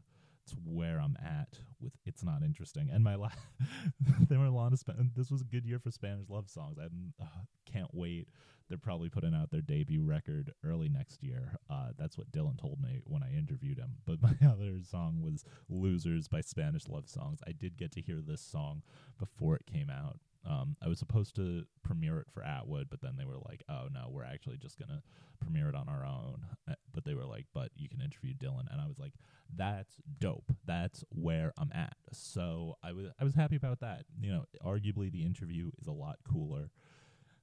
that's 0.50 0.60
where 0.64 1.00
i'm 1.00 1.16
at 1.24 1.58
with 1.80 1.92
it's 2.04 2.22
not 2.22 2.42
interesting 2.42 2.88
and 2.92 3.02
my 3.02 3.14
last 3.14 3.38
there 4.28 4.38
were 4.38 4.46
a 4.46 4.50
lot 4.50 4.72
of 4.72 4.78
Sp- 4.80 4.98
this 5.16 5.30
was 5.30 5.40
a 5.40 5.44
good 5.44 5.64
year 5.64 5.78
for 5.78 5.90
spanish 5.90 6.28
love 6.28 6.48
songs 6.48 6.78
i 6.78 6.84
uh, 7.22 7.26
can't 7.70 7.90
wait 7.92 8.28
they're 8.68 8.78
probably 8.78 9.08
putting 9.08 9.34
out 9.34 9.50
their 9.50 9.60
debut 9.60 10.00
record 10.00 10.52
early 10.64 10.88
next 10.88 11.24
year. 11.24 11.56
Uh, 11.68 11.88
that's 11.98 12.16
what 12.16 12.30
Dylan 12.30 12.56
told 12.56 12.80
me 12.80 13.00
when 13.02 13.20
I 13.20 13.36
interviewed 13.36 13.78
him. 13.78 13.96
But 14.06 14.22
my 14.22 14.36
other 14.48 14.78
song 14.88 15.22
was 15.22 15.44
Losers 15.68 16.28
by 16.28 16.40
Spanish 16.40 16.86
Love 16.86 17.08
Songs. 17.08 17.40
I 17.44 17.50
did 17.50 17.76
get 17.76 17.90
to 17.92 18.00
hear 18.00 18.20
this 18.24 18.40
song 18.40 18.82
before 19.18 19.56
it 19.56 19.66
came 19.66 19.90
out. 19.90 20.20
Um, 20.48 20.76
I 20.82 20.88
was 20.88 20.98
supposed 20.98 21.36
to 21.36 21.64
premiere 21.82 22.18
it 22.18 22.28
for 22.32 22.42
Atwood, 22.42 22.88
but 22.90 23.00
then 23.02 23.16
they 23.18 23.24
were 23.26 23.38
like, 23.48 23.62
"Oh 23.68 23.88
no, 23.92 24.08
we're 24.10 24.24
actually 24.24 24.56
just 24.56 24.78
gonna 24.78 25.02
premiere 25.38 25.68
it 25.68 25.74
on 25.74 25.88
our 25.88 26.04
own." 26.04 26.46
Uh, 26.68 26.74
but 26.92 27.04
they 27.04 27.14
were 27.14 27.26
like, 27.26 27.46
"But 27.52 27.70
you 27.76 27.88
can 27.88 28.00
interview 28.00 28.34
Dylan," 28.34 28.70
and 28.70 28.80
I 28.80 28.86
was 28.86 28.98
like, 28.98 29.12
"That's 29.54 30.00
dope. 30.18 30.50
That's 30.64 31.04
where 31.10 31.52
I'm 31.58 31.70
at." 31.74 31.96
So 32.12 32.76
I 32.82 32.92
was 32.92 33.08
I 33.18 33.24
was 33.24 33.34
happy 33.34 33.56
about 33.56 33.80
that. 33.80 34.04
You 34.18 34.32
know, 34.32 34.44
arguably 34.64 35.10
the 35.12 35.24
interview 35.24 35.70
is 35.78 35.86
a 35.86 35.92
lot 35.92 36.18
cooler 36.24 36.70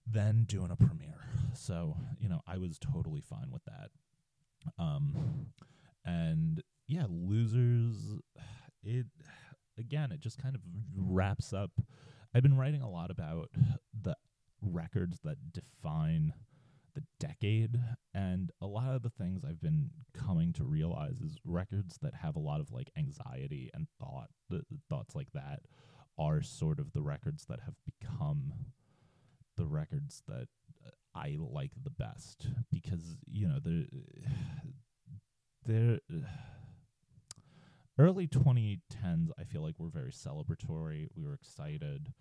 than 0.10 0.46
doing 0.46 0.72
a 0.72 0.76
premiere. 0.76 1.26
So, 1.54 1.98
you 2.20 2.30
know, 2.30 2.42
I 2.48 2.58
was 2.58 2.80
totally 2.80 3.22
fine 3.22 3.52
with 3.52 3.64
that. 3.66 3.92
Um 4.80 5.48
and 6.06 6.64
yeah, 6.88 7.06
losers 7.10 8.16
it 8.84 9.08
again, 9.78 10.12
it 10.12 10.20
just 10.20 10.42
kind 10.42 10.56
of 10.56 10.62
wraps 10.96 11.54
up. 11.54 11.72
I've 12.34 12.44
been 12.44 12.58
writing 12.58 12.82
a 12.82 12.90
lot 12.90 13.12
about 13.12 13.50
the 14.02 14.16
records 14.62 15.20
that 15.24 15.54
define 15.54 16.34
the 16.96 17.04
decade 17.20 17.80
and 18.14 18.52
a 18.60 18.66
lot 18.66 18.96
of 18.96 19.04
the 19.04 19.10
things 19.10 19.44
I've 19.46 19.62
been 19.62 19.92
coming 20.14 20.52
to 20.54 20.64
realize 20.64 21.22
is 21.22 21.38
records 21.46 22.00
that 22.02 22.16
have 22.16 22.36
a 22.36 22.40
lot 22.40 22.60
of 22.60 22.72
like 22.72 22.90
anxiety 22.98 23.70
and 23.74 23.88
thought 24.00 24.30
th- 24.50 24.64
thoughts 24.90 25.16
like 25.16 25.32
that 25.34 25.62
are 26.18 26.42
sort 26.42 26.80
of 26.80 26.94
the 26.94 27.04
records 27.04 27.46
that 27.50 27.60
have 27.62 27.76
become 27.86 28.54
the 29.58 29.68
records 29.68 30.24
that 30.28 30.48
uh, 30.86 30.90
I 31.14 31.36
like 31.38 31.74
the 31.84 31.92
best 31.92 32.48
because 32.72 33.18
you 33.28 33.48
know 33.48 33.60
the 33.60 33.88
the 35.66 36.00
early 37.98 38.28
2010s 38.28 39.30
I 39.40 39.44
feel 39.44 39.62
like 39.62 39.80
were 39.80 39.90
very 39.90 40.12
celebratory. 40.12 41.08
We 41.16 41.24
were 41.24 41.34
excited. 41.34 42.14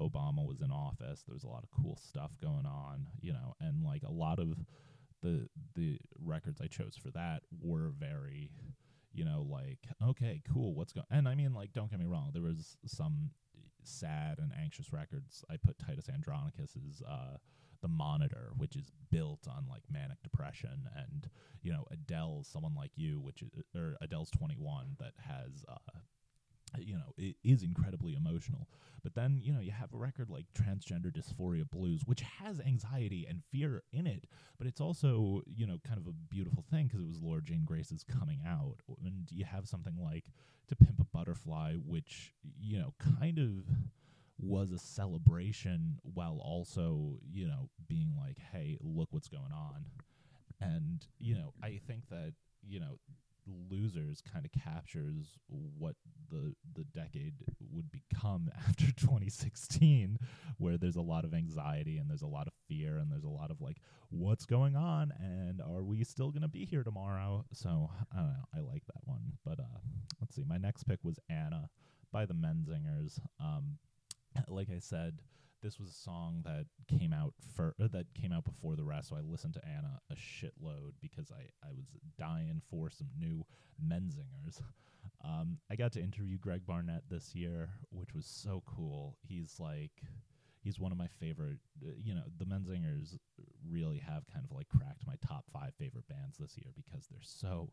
Obama 0.00 0.46
was 0.46 0.60
in 0.60 0.70
office. 0.70 1.22
There 1.26 1.34
was 1.34 1.44
a 1.44 1.48
lot 1.48 1.62
of 1.62 1.70
cool 1.70 1.98
stuff 2.02 2.32
going 2.42 2.66
on, 2.66 3.06
you 3.20 3.32
know, 3.32 3.54
and 3.60 3.84
like 3.84 4.02
a 4.02 4.12
lot 4.12 4.38
of 4.38 4.58
the 5.22 5.48
the 5.74 5.98
records 6.22 6.60
I 6.60 6.66
chose 6.66 6.96
for 7.00 7.10
that 7.12 7.42
were 7.60 7.92
very 7.98 8.50
you 9.12 9.24
know 9.24 9.46
like 9.48 9.78
okay 10.02 10.42
cool 10.52 10.74
what's 10.74 10.92
going 10.92 11.06
and 11.08 11.28
i 11.28 11.36
mean 11.36 11.54
like 11.54 11.72
don't 11.72 11.88
get 11.88 12.00
me 12.00 12.04
wrong 12.04 12.30
there 12.32 12.42
was 12.42 12.76
some 12.84 13.30
sad 13.84 14.38
and 14.38 14.52
anxious 14.60 14.92
records, 14.92 15.44
I 15.50 15.56
put 15.56 15.78
Titus 15.78 16.08
Andronicus's 16.08 17.02
uh, 17.06 17.36
"The 17.82 17.88
Monitor," 17.88 18.52
which 18.56 18.76
is 18.76 18.90
built 19.10 19.46
on 19.48 19.66
like 19.68 19.82
manic 19.90 20.22
depression, 20.22 20.88
and 20.96 21.28
you 21.62 21.72
know 21.72 21.84
Adele's 21.90 22.48
"Someone 22.48 22.74
Like 22.74 22.92
You," 22.96 23.20
which 23.20 23.42
is, 23.42 23.50
or 23.74 23.96
Adele's 24.00 24.30
"Twenty 24.30 24.56
One," 24.56 24.96
that 24.98 25.12
has 25.18 25.64
uh, 25.68 26.00
you 26.78 26.94
know, 26.94 27.12
it 27.16 27.36
is 27.44 27.62
incredibly 27.62 28.14
emotional. 28.14 28.68
But 29.02 29.14
then, 29.14 29.40
you 29.42 29.52
know, 29.52 29.60
you 29.60 29.70
have 29.70 29.92
a 29.92 29.96
record 29.96 30.30
like 30.30 30.46
Transgender 30.54 31.12
Dysphoria 31.12 31.68
Blues, 31.68 32.02
which 32.04 32.22
has 32.22 32.60
anxiety 32.60 33.26
and 33.28 33.42
fear 33.52 33.82
in 33.92 34.06
it, 34.06 34.26
but 34.58 34.66
it's 34.66 34.80
also, 34.80 35.42
you 35.46 35.66
know, 35.66 35.78
kind 35.86 35.98
of 35.98 36.06
a 36.06 36.12
beautiful 36.12 36.64
thing 36.70 36.86
because 36.86 37.00
it 37.00 37.08
was 37.08 37.20
Laura 37.20 37.42
Jane 37.42 37.64
Grace's 37.64 38.04
coming 38.04 38.40
out. 38.46 38.76
And 39.04 39.30
you 39.30 39.44
have 39.44 39.68
something 39.68 39.96
like 40.02 40.24
To 40.68 40.76
Pimp 40.76 41.00
a 41.00 41.04
Butterfly, 41.04 41.74
which, 41.74 42.32
you 42.58 42.78
know, 42.78 42.94
kind 43.20 43.38
of 43.38 43.66
was 44.38 44.72
a 44.72 44.78
celebration 44.78 45.98
while 46.02 46.38
also, 46.42 47.18
you 47.30 47.46
know, 47.46 47.68
being 47.88 48.12
like, 48.18 48.38
hey, 48.52 48.76
look 48.80 49.08
what's 49.12 49.28
going 49.28 49.52
on. 49.52 49.86
And, 50.60 51.06
you 51.18 51.34
know, 51.34 51.52
I 51.62 51.80
think 51.86 52.08
that, 52.10 52.34
you 52.66 52.80
know, 52.80 52.98
losers 53.70 54.22
kind 54.22 54.44
of 54.44 54.52
captures 54.52 55.38
what 55.48 55.96
the 56.30 56.54
the 56.74 56.84
decade 56.84 57.34
would 57.70 57.90
become 57.90 58.50
after 58.68 58.86
2016 58.86 60.18
where 60.58 60.78
there's 60.78 60.96
a 60.96 61.02
lot 61.02 61.24
of 61.24 61.34
anxiety 61.34 61.98
and 61.98 62.08
there's 62.08 62.22
a 62.22 62.26
lot 62.26 62.46
of 62.46 62.52
fear 62.68 62.96
and 62.96 63.10
there's 63.10 63.24
a 63.24 63.28
lot 63.28 63.50
of 63.50 63.60
like 63.60 63.76
what's 64.08 64.46
going 64.46 64.76
on 64.76 65.12
and 65.20 65.60
are 65.60 65.82
we 65.82 66.02
still 66.04 66.30
going 66.30 66.42
to 66.42 66.48
be 66.48 66.64
here 66.64 66.82
tomorrow? 66.82 67.44
So 67.52 67.90
i 68.12 68.16
don't 68.16 68.28
know 68.28 68.44
i 68.56 68.60
like 68.60 68.84
that 68.86 69.02
one. 69.04 69.32
But 69.44 69.60
uh 69.60 69.78
let's 70.20 70.34
see 70.34 70.44
my 70.46 70.58
next 70.58 70.84
pick 70.84 71.00
was 71.02 71.18
anna 71.28 71.68
by 72.12 72.26
the 72.26 72.34
menzingers. 72.34 73.18
Um 73.40 73.78
like 74.48 74.68
i 74.74 74.78
said 74.78 75.20
this 75.64 75.80
was 75.80 75.88
a 75.88 75.94
song 75.94 76.42
that 76.44 76.66
came 76.86 77.14
out 77.14 77.32
for 77.56 77.74
uh, 77.82 77.88
that 77.90 78.04
came 78.14 78.32
out 78.32 78.44
before 78.44 78.76
the 78.76 78.84
rest, 78.84 79.08
so 79.08 79.16
I 79.16 79.20
listened 79.20 79.54
to 79.54 79.66
Anna 79.66 79.98
a 80.10 80.14
shitload 80.14 80.92
because 81.00 81.32
I 81.32 81.40
I 81.66 81.72
was 81.74 81.86
dying 82.18 82.60
for 82.70 82.90
some 82.90 83.08
new 83.18 83.44
Menzingers. 83.82 84.60
Um, 85.24 85.56
I 85.70 85.76
got 85.76 85.92
to 85.92 86.02
interview 86.02 86.36
Greg 86.36 86.66
Barnett 86.66 87.04
this 87.08 87.34
year, 87.34 87.70
which 87.90 88.14
was 88.14 88.26
so 88.26 88.62
cool. 88.66 89.16
He's 89.26 89.58
like 89.58 90.02
he's 90.62 90.78
one 90.78 90.92
of 90.92 90.98
my 90.98 91.08
favorite. 91.18 91.58
Uh, 91.82 91.92
you 91.96 92.14
know, 92.14 92.24
the 92.38 92.44
Menzingers 92.44 93.16
really 93.66 93.98
have 93.98 94.26
kind 94.30 94.44
of 94.44 94.54
like 94.54 94.68
cracked 94.68 95.06
my 95.06 95.14
top 95.26 95.46
five 95.50 95.72
favorite 95.78 96.06
bands 96.08 96.36
this 96.36 96.58
year 96.58 96.72
because 96.76 97.06
they're 97.06 97.20
so 97.22 97.70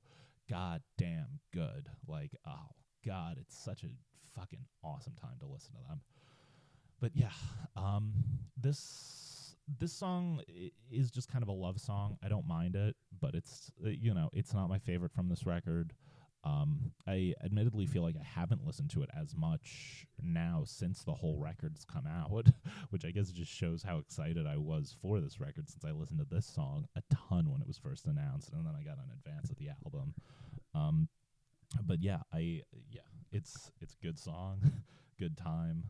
goddamn 0.50 1.42
good. 1.54 1.90
Like, 2.08 2.32
oh 2.48 2.70
god, 3.06 3.36
it's 3.38 3.62
such 3.62 3.84
a 3.84 3.90
fucking 4.40 4.64
awesome 4.82 5.16
time 5.22 5.36
to 5.42 5.46
listen 5.46 5.74
to 5.74 5.88
them 5.90 6.00
but 7.02 7.12
yeah, 7.16 7.32
um, 7.76 8.14
this 8.56 9.56
this 9.80 9.92
song 9.92 10.42
is 10.92 11.12
just 11.12 11.32
kind 11.32 11.44
of 11.44 11.50
a 11.50 11.54
love 11.54 11.80
song. 11.80 12.18
I 12.24 12.30
don't 12.30 12.48
mind 12.48 12.76
it, 12.76 12.96
but 13.20 13.34
it's 13.34 13.72
uh, 13.86 13.90
you 13.90 14.14
know 14.14 14.30
it's 14.34 14.54
not 14.54 14.70
my 14.70 14.80
favorite 14.80 15.12
from 15.12 15.28
this 15.28 15.46
record. 15.46 15.94
Um, 16.44 16.92
I 17.08 17.36
admittedly 17.44 17.86
feel 17.86 18.02
like 18.02 18.16
I 18.20 18.24
haven't 18.24 18.66
listened 18.66 18.90
to 18.92 19.04
it 19.04 19.10
as 19.16 19.36
much 19.36 20.08
now 20.24 20.64
since 20.66 21.04
the 21.04 21.14
whole 21.14 21.38
record's 21.38 21.86
come 21.86 22.08
out, 22.08 22.48
which 22.90 23.06
I 23.06 23.12
guess 23.12 23.30
just 23.32 23.52
shows 23.52 23.84
how 23.84 24.00
excited 24.00 24.48
I 24.48 24.58
was 24.58 24.96
for 25.02 25.20
this 25.20 25.40
record 25.40 25.70
since 25.70 25.86
I 25.86 25.92
listened 25.92 26.20
to 26.20 26.26
this 26.26 26.48
song 26.48 26.88
a 26.96 27.04
ton 27.30 27.52
when 27.52 27.62
it 27.62 27.68
was 27.68 27.78
first 27.78 28.06
announced, 28.06 28.54
and 28.54 28.66
then 28.66 28.74
I 28.80 28.84
got 28.84 28.98
an 28.98 29.12
advance 29.14 29.50
of 29.50 29.58
the 29.58 29.70
album. 29.86 30.14
Um, 30.74 31.10
but 31.84 32.02
yeah, 32.02 32.20
I 32.34 32.62
yeah, 32.92 33.02
it's 33.32 33.72
it's 33.80 33.94
a 33.94 34.06
good 34.06 34.20
song, 34.20 34.84
good 35.20 35.38
time. 35.38 35.84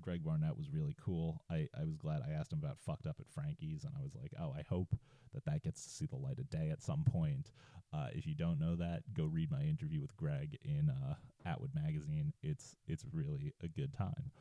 Greg 0.00 0.24
Barnett 0.24 0.56
was 0.56 0.70
really 0.70 0.96
cool. 1.02 1.42
I, 1.50 1.68
I 1.78 1.84
was 1.84 1.96
glad 1.96 2.22
I 2.22 2.32
asked 2.32 2.52
him 2.52 2.58
about 2.58 2.78
fucked 2.78 3.06
up 3.06 3.16
at 3.20 3.28
Frankie's, 3.28 3.84
and 3.84 3.94
I 3.98 4.02
was 4.02 4.14
like, 4.14 4.32
oh, 4.40 4.52
I 4.56 4.62
hope 4.68 4.94
that 5.32 5.44
that 5.44 5.62
gets 5.62 5.84
to 5.84 5.90
see 5.90 6.06
the 6.06 6.16
light 6.16 6.38
of 6.38 6.50
day 6.50 6.70
at 6.70 6.82
some 6.82 7.04
point. 7.04 7.50
Uh, 7.92 8.08
if 8.12 8.26
you 8.26 8.34
don't 8.34 8.58
know 8.58 8.76
that, 8.76 9.02
go 9.14 9.24
read 9.24 9.50
my 9.50 9.62
interview 9.62 10.00
with 10.00 10.16
Greg 10.16 10.58
in 10.64 10.90
uh, 10.90 11.14
Atwood 11.46 11.70
magazine. 11.74 12.32
It's 12.42 12.76
it's 12.86 13.04
really 13.12 13.54
a 13.62 13.68
good 13.68 13.94
time. 13.94 14.32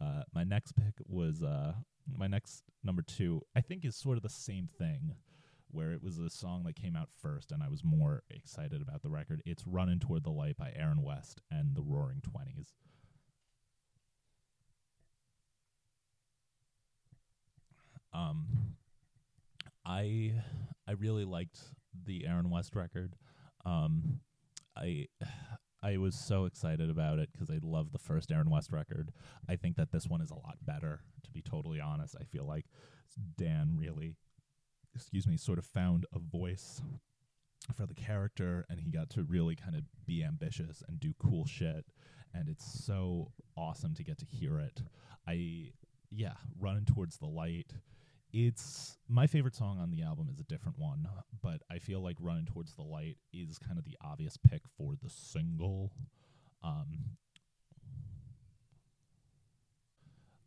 Uh, 0.00 0.22
my 0.32 0.44
next 0.44 0.72
pick 0.72 0.94
was 1.06 1.42
uh, 1.42 1.72
my 2.16 2.26
next 2.26 2.62
number 2.84 3.02
two. 3.02 3.42
I 3.56 3.60
think 3.60 3.84
is 3.84 3.96
sort 3.96 4.16
of 4.16 4.22
the 4.22 4.28
same 4.28 4.68
thing, 4.78 5.14
where 5.70 5.92
it 5.92 6.02
was 6.02 6.18
a 6.18 6.30
song 6.30 6.64
that 6.64 6.76
came 6.76 6.96
out 6.96 7.08
first 7.20 7.52
and 7.52 7.62
I 7.62 7.68
was 7.68 7.84
more 7.84 8.22
excited 8.30 8.82
about 8.82 9.02
the 9.02 9.08
record. 9.08 9.42
It's 9.44 9.66
Running 9.66 9.98
Toward 9.98 10.24
the 10.24 10.30
Light 10.30 10.56
by 10.56 10.72
Aaron 10.74 11.02
West 11.02 11.40
and 11.50 11.74
the 11.74 11.82
Roaring 11.82 12.20
Twenties. 12.22 12.74
Um, 18.20 18.46
I 19.84 20.34
I 20.86 20.92
really 20.92 21.24
liked 21.24 21.58
the 22.06 22.26
Aaron 22.26 22.50
West 22.50 22.74
record. 22.74 23.16
Um, 23.64 24.20
I 24.76 25.06
I 25.82 25.96
was 25.96 26.14
so 26.14 26.44
excited 26.44 26.90
about 26.90 27.18
it 27.18 27.30
because 27.32 27.50
I 27.50 27.58
love 27.62 27.92
the 27.92 27.98
first 27.98 28.30
Aaron 28.30 28.50
West 28.50 28.70
record. 28.72 29.12
I 29.48 29.56
think 29.56 29.76
that 29.76 29.92
this 29.92 30.06
one 30.06 30.20
is 30.20 30.30
a 30.30 30.34
lot 30.34 30.58
better. 30.64 31.00
To 31.24 31.30
be 31.30 31.42
totally 31.42 31.80
honest, 31.80 32.16
I 32.20 32.24
feel 32.24 32.46
like 32.46 32.66
Dan 33.38 33.76
really, 33.76 34.14
excuse 34.94 35.26
me, 35.26 35.36
sort 35.36 35.58
of 35.58 35.64
found 35.64 36.06
a 36.14 36.18
voice 36.18 36.82
for 37.74 37.86
the 37.86 37.94
character, 37.94 38.66
and 38.68 38.80
he 38.80 38.90
got 38.90 39.10
to 39.10 39.22
really 39.22 39.56
kind 39.56 39.74
of 39.74 39.82
be 40.06 40.22
ambitious 40.24 40.82
and 40.88 41.00
do 41.00 41.14
cool 41.18 41.46
shit. 41.46 41.86
And 42.34 42.48
it's 42.48 42.84
so 42.84 43.32
awesome 43.56 43.94
to 43.94 44.04
get 44.04 44.18
to 44.18 44.26
hear 44.26 44.60
it. 44.60 44.82
I 45.26 45.72
yeah, 46.10 46.34
running 46.58 46.84
towards 46.84 47.18
the 47.18 47.26
light 47.26 47.72
it's 48.32 48.96
my 49.08 49.26
favorite 49.26 49.54
song 49.54 49.78
on 49.78 49.90
the 49.90 50.02
album 50.02 50.28
is 50.30 50.40
a 50.40 50.44
different 50.44 50.78
one, 50.78 51.08
but 51.42 51.62
I 51.70 51.78
feel 51.78 52.00
like 52.00 52.16
Running 52.20 52.46
Towards 52.46 52.74
the 52.74 52.82
Light 52.82 53.16
is 53.32 53.58
kind 53.58 53.78
of 53.78 53.84
the 53.84 53.96
obvious 54.02 54.36
pick 54.36 54.62
for 54.76 54.94
the 55.02 55.10
single. 55.10 55.92
Um, 56.62 57.16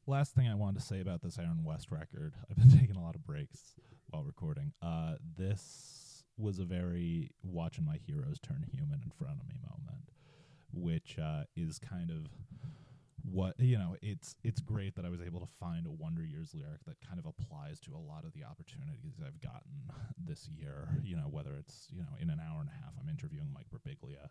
last 0.08 0.34
thing 0.34 0.48
I 0.48 0.56
wanted 0.56 0.80
to 0.80 0.86
say 0.86 1.02
about 1.02 1.22
this 1.22 1.38
Aaron 1.38 1.64
West 1.64 1.92
record, 1.92 2.36
I've 2.50 2.58
been 2.58 2.70
taking 2.80 2.96
a 2.96 3.02
lot 3.02 3.16
of 3.16 3.26
breaks 3.26 3.76
while 4.10 4.24
recording. 4.24 4.74
Uh, 4.82 5.16
this 5.38 6.24
was 6.38 6.60
a 6.60 6.66
very 6.66 7.32
watching 7.44 7.86
my 7.86 7.98
heroes 7.98 8.40
turn 8.40 8.66
human 8.72 9.02
in 9.04 9.12
front 9.12 9.40
of 9.40 9.48
me 9.48 9.56
moment, 9.62 10.10
which 10.74 11.18
uh, 11.20 11.44
is 11.56 11.80
kind 11.80 12.10
of 12.10 12.28
what 13.24 13.58
you 13.58 13.78
know 13.78 13.96
it's 14.02 14.36
it's 14.44 14.60
great 14.60 14.96
that 14.96 15.06
I 15.06 15.10
was 15.10 15.22
able 15.22 15.40
to 15.40 15.48
find 15.60 15.88
a 15.88 15.92
Wonder 15.92 16.24
Years 16.26 16.54
lyric 16.54 16.84
that 16.86 16.98
kind 17.08 17.20
of 17.20 17.26
applies 17.26 17.80
to 17.82 17.92
a 17.96 17.98
lot 17.98 18.26
of 18.26 18.34
the 18.34 18.44
opportunities 18.44 19.16
I've 19.26 19.40
gotten 19.40 19.88
this 20.18 20.48
year. 20.48 20.90
You 21.04 21.16
know, 21.16 21.30
whether 21.32 21.56
it's 21.58 21.88
you 21.92 22.02
know 22.02 22.16
in 22.20 22.30
an 22.30 22.40
hour 22.40 22.60
and 22.60 22.70
a 22.70 22.84
half 22.84 22.94
I'm 23.00 23.10
interviewing 23.10 23.48
Mike 23.54 23.68
Birbiglia. 23.74 24.30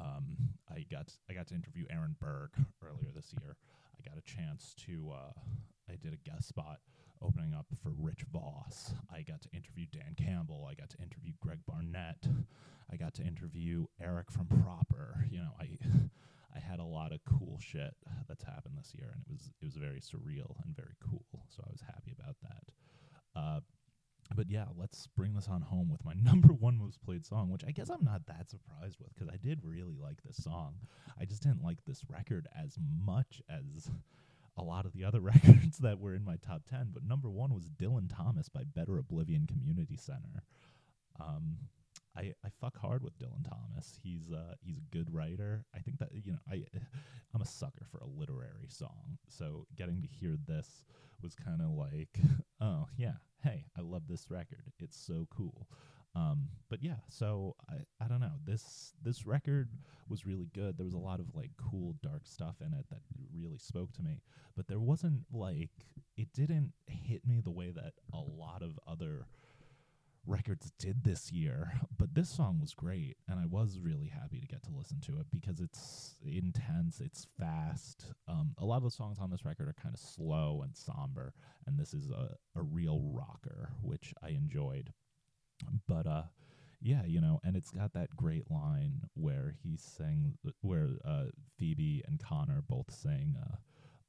Um, 0.00 0.36
I 0.70 0.86
got 0.90 1.12
I 1.28 1.34
got 1.34 1.48
to 1.48 1.54
interview 1.54 1.84
Aaron 1.90 2.16
Berg 2.18 2.50
earlier 2.82 3.12
this 3.14 3.32
year. 3.40 3.56
I 3.98 4.08
got 4.08 4.18
a 4.18 4.22
chance 4.22 4.74
to 4.86 5.12
uh, 5.12 5.32
I 5.90 5.96
did 5.96 6.14
a 6.14 6.28
guest 6.28 6.48
spot 6.48 6.80
opening 7.20 7.54
up 7.54 7.66
for 7.82 7.92
Rich 7.98 8.24
Voss. 8.32 8.94
I 9.12 9.22
got 9.22 9.42
to 9.42 9.48
interview 9.52 9.86
Dan 9.92 10.16
Campbell. 10.16 10.66
I 10.68 10.74
got 10.74 10.90
to 10.90 10.98
interview 10.98 11.32
Greg 11.40 11.58
Barnett. 11.66 12.26
I 12.90 12.96
got 12.96 13.14
to 13.14 13.22
interview 13.22 13.86
Eric 14.02 14.30
from 14.30 14.46
Proper. 14.46 15.24
You 15.30 15.38
know, 15.38 15.52
I 15.60 15.68
I 16.54 16.58
had 16.58 16.80
a 16.80 16.84
lot 16.84 17.12
of 17.12 17.20
cool 17.24 17.58
shit 17.60 17.94
that's 18.28 18.44
happened 18.44 18.76
this 18.78 18.92
year, 18.94 19.10
and 19.12 19.22
it 19.26 19.32
was 19.32 19.50
it 19.60 19.64
was 19.64 19.76
very 19.76 20.00
surreal 20.00 20.56
and 20.64 20.76
very 20.76 20.94
cool. 21.00 21.24
So 21.48 21.62
I 21.66 21.70
was 21.70 21.80
happy 21.80 22.14
about 22.18 22.36
that. 22.42 23.40
Uh, 23.40 23.60
but 24.34 24.48
yeah, 24.50 24.66
let's 24.76 25.06
bring 25.16 25.34
this 25.34 25.48
on 25.48 25.62
home 25.62 25.88
with 25.90 26.04
my 26.04 26.14
number 26.22 26.52
one 26.52 26.78
most 26.78 27.02
played 27.02 27.26
song, 27.26 27.50
which 27.50 27.64
I 27.66 27.70
guess 27.70 27.90
I'm 27.90 28.04
not 28.04 28.26
that 28.26 28.50
surprised 28.50 28.98
with 29.00 29.14
because 29.14 29.28
I 29.28 29.36
did 29.36 29.60
really 29.64 29.96
like 30.00 30.22
this 30.22 30.42
song. 30.42 30.74
I 31.20 31.24
just 31.24 31.42
didn't 31.42 31.64
like 31.64 31.84
this 31.86 32.02
record 32.08 32.46
as 32.58 32.78
much 33.04 33.42
as 33.48 33.90
a 34.56 34.62
lot 34.62 34.84
of 34.84 34.92
the 34.92 35.04
other 35.04 35.20
records 35.32 35.78
that 35.78 35.98
were 35.98 36.14
in 36.14 36.24
my 36.24 36.36
top 36.36 36.62
10. 36.68 36.90
But 36.92 37.04
number 37.04 37.30
one 37.30 37.54
was 37.54 37.70
Dylan 37.70 38.10
Thomas 38.14 38.48
by 38.48 38.62
Better 38.64 38.98
Oblivion 38.98 39.46
Community 39.46 39.96
Center. 39.96 40.44
Um, 41.20 41.58
I, 42.16 42.34
I 42.44 42.48
fuck 42.60 42.78
hard 42.78 43.02
with 43.02 43.18
Dylan 43.18 43.48
Thomas. 43.48 43.98
He's 44.02 44.30
uh 44.30 44.54
he's 44.60 44.78
a 44.78 44.94
good 44.96 45.12
writer. 45.12 45.64
I 45.74 45.78
think 45.78 45.98
that 45.98 46.10
you 46.12 46.32
know 46.32 46.38
I 46.50 46.64
I'm 47.34 47.42
a 47.42 47.46
sucker 47.46 47.86
for 47.90 47.98
a 47.98 48.06
literary 48.06 48.68
song. 48.68 49.18
So 49.28 49.66
getting 49.76 50.02
to 50.02 50.08
hear 50.08 50.36
this 50.46 50.84
was 51.22 51.34
kind 51.34 51.62
of 51.62 51.70
like, 51.70 52.18
oh 52.60 52.86
yeah, 52.96 53.14
hey, 53.42 53.64
I 53.76 53.80
love 53.80 54.02
this 54.08 54.30
record. 54.30 54.72
It's 54.78 54.96
so 54.98 55.26
cool. 55.34 55.68
Um, 56.14 56.48
but 56.68 56.82
yeah, 56.82 56.96
so 57.08 57.56
I, 57.70 57.76
I 58.04 58.08
don't 58.08 58.20
know. 58.20 58.34
This 58.44 58.92
this 59.02 59.24
record 59.26 59.70
was 60.08 60.26
really 60.26 60.50
good. 60.54 60.76
There 60.76 60.84
was 60.84 60.94
a 60.94 60.98
lot 60.98 61.20
of 61.20 61.34
like 61.34 61.50
cool 61.56 61.94
dark 62.02 62.26
stuff 62.26 62.56
in 62.60 62.74
it 62.74 62.86
that 62.90 63.00
really 63.34 63.58
spoke 63.58 63.92
to 63.94 64.02
me. 64.02 64.20
But 64.54 64.68
there 64.68 64.80
wasn't 64.80 65.22
like 65.32 65.70
it 66.16 66.28
didn't 66.34 66.72
hit 66.86 67.26
me 67.26 67.40
the 67.40 67.50
way 67.50 67.70
that 67.70 67.94
a 68.12 68.18
lot 68.18 68.62
of 68.62 68.78
other 68.86 69.26
records 70.26 70.72
did 70.78 71.04
this 71.04 71.32
year. 71.32 71.72
But 71.98 72.14
this 72.14 72.28
song 72.28 72.58
was 72.60 72.74
great, 72.74 73.16
and 73.28 73.38
I 73.38 73.46
was 73.46 73.78
really 73.80 74.08
happy 74.08 74.40
to 74.40 74.46
get 74.46 74.62
to 74.64 74.70
listen 74.76 75.00
to 75.06 75.18
it 75.20 75.26
because 75.30 75.60
it's 75.60 76.16
intense, 76.24 77.00
it's 77.00 77.26
fast. 77.38 78.06
Um, 78.28 78.54
a 78.58 78.64
lot 78.64 78.78
of 78.78 78.84
the 78.84 78.90
songs 78.90 79.18
on 79.20 79.30
this 79.30 79.44
record 79.44 79.68
are 79.68 79.74
kind 79.80 79.94
of 79.94 80.00
slow 80.00 80.62
and 80.64 80.76
somber, 80.76 81.34
and 81.66 81.78
this 81.78 81.94
is 81.94 82.10
a, 82.10 82.36
a 82.58 82.62
real 82.62 83.00
rocker, 83.12 83.70
which 83.82 84.14
I 84.22 84.28
enjoyed. 84.28 84.92
But 85.86 86.06
uh, 86.06 86.22
yeah, 86.80 87.04
you 87.06 87.20
know, 87.20 87.40
and 87.44 87.56
it's 87.56 87.70
got 87.70 87.92
that 87.94 88.16
great 88.16 88.50
line 88.50 89.02
where 89.14 89.54
he's 89.62 89.82
saying, 89.82 90.38
where 90.60 90.88
uh, 91.04 91.26
Phoebe 91.58 92.02
and 92.06 92.20
Connor 92.20 92.62
both 92.68 92.92
saying, 92.92 93.36
uh, 93.40 93.56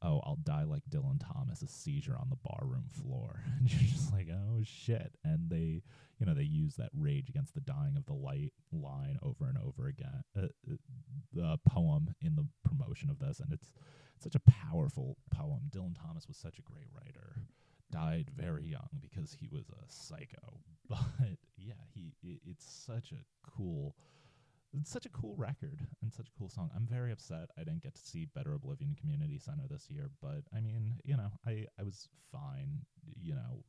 oh, 0.04 0.22
I'll 0.26 0.40
die 0.44 0.64
like 0.64 0.84
Dylan 0.90 1.20
Thomas, 1.20 1.62
a 1.62 1.68
seizure 1.68 2.18
on 2.20 2.30
the 2.30 2.38
barroom 2.50 2.86
floor. 2.90 3.44
And 3.60 3.72
you're 3.72 3.90
just 3.90 4.12
like, 4.12 4.28
oh 4.30 4.62
shit. 4.64 5.14
And 5.24 5.50
they, 5.50 5.82
you 6.20 6.26
know, 6.26 6.34
they 6.34 6.44
use 6.44 6.76
that 6.76 6.90
rage 6.94 7.30
against 7.30 7.54
the 7.54 7.62
dying 7.62 7.96
of 7.96 8.06
the 8.06 8.14
light 8.14 8.52
line 8.72 9.18
over 9.24 9.48
and 9.48 9.58
over 9.58 9.88
again. 9.88 10.24
Uh, 10.38 10.48
uh, 10.70 10.76
the 11.34 11.60
poem 11.70 12.14
in 12.22 12.36
the 12.36 12.46
promotion 12.68 13.10
of 13.10 13.20
this, 13.20 13.40
and 13.40 13.52
it's, 13.54 13.74
it's 14.16 14.24
such 14.26 14.36
a 14.36 14.52
powerful 14.52 15.18
poem. 15.32 15.62
Dylan 15.70 15.96
Thomas 16.00 16.28
was 16.28 16.38
such 16.38 16.60
a 16.60 16.64
great 16.64 16.88
writer. 16.94 17.44
Died 17.92 18.30
very 18.36 18.66
young 18.66 18.90
because 19.02 19.34
he 19.34 19.48
was 19.52 19.70
a 19.70 19.84
psycho. 19.88 20.60
But 20.90 21.38
yeah, 21.58 21.74
he 21.94 22.12
it, 22.22 22.42
it's 22.46 22.66
such 22.66 23.14
a 23.14 23.50
cool 23.50 23.96
it's 24.80 24.92
such 24.92 25.06
a 25.06 25.10
cool 25.10 25.36
record 25.38 25.80
and 26.02 26.12
such 26.12 26.28
a 26.30 26.40
cool 26.40 26.50
song. 26.50 26.70
I'm 26.76 26.88
very 26.88 27.12
upset 27.12 27.50
I 27.58 27.64
didn't 27.64 27.84
get 27.84 27.96
to 27.96 28.02
see 28.02 28.26
Better 28.26 28.54
Oblivion 28.54 28.96
Community 29.00 29.38
Center 29.38 29.64
this 29.70 29.88
year, 29.90 30.10
but 30.22 30.44
I 30.56 30.62
mean, 30.62 31.00
you 31.04 31.16
know, 31.16 31.32
I 31.46 31.66
I 31.80 31.84
was 31.84 32.08
fine, 32.32 32.82
you 33.22 33.36
know, 33.36 33.64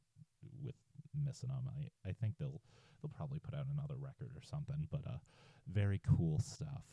with 0.63 0.77
missing 1.15 1.51
them. 1.51 1.69
I 1.69 2.09
I 2.09 2.13
think 2.13 2.35
they'll 2.39 2.61
they'll 3.03 3.13
probably 3.17 3.39
put 3.39 3.55
out 3.55 3.67
another 3.73 3.97
record 3.99 4.33
or 4.35 4.43
something, 4.43 4.89
but 4.91 5.03
uh 5.07 5.19
very 5.69 6.01
cool 6.17 6.39
stuff. 6.41 6.85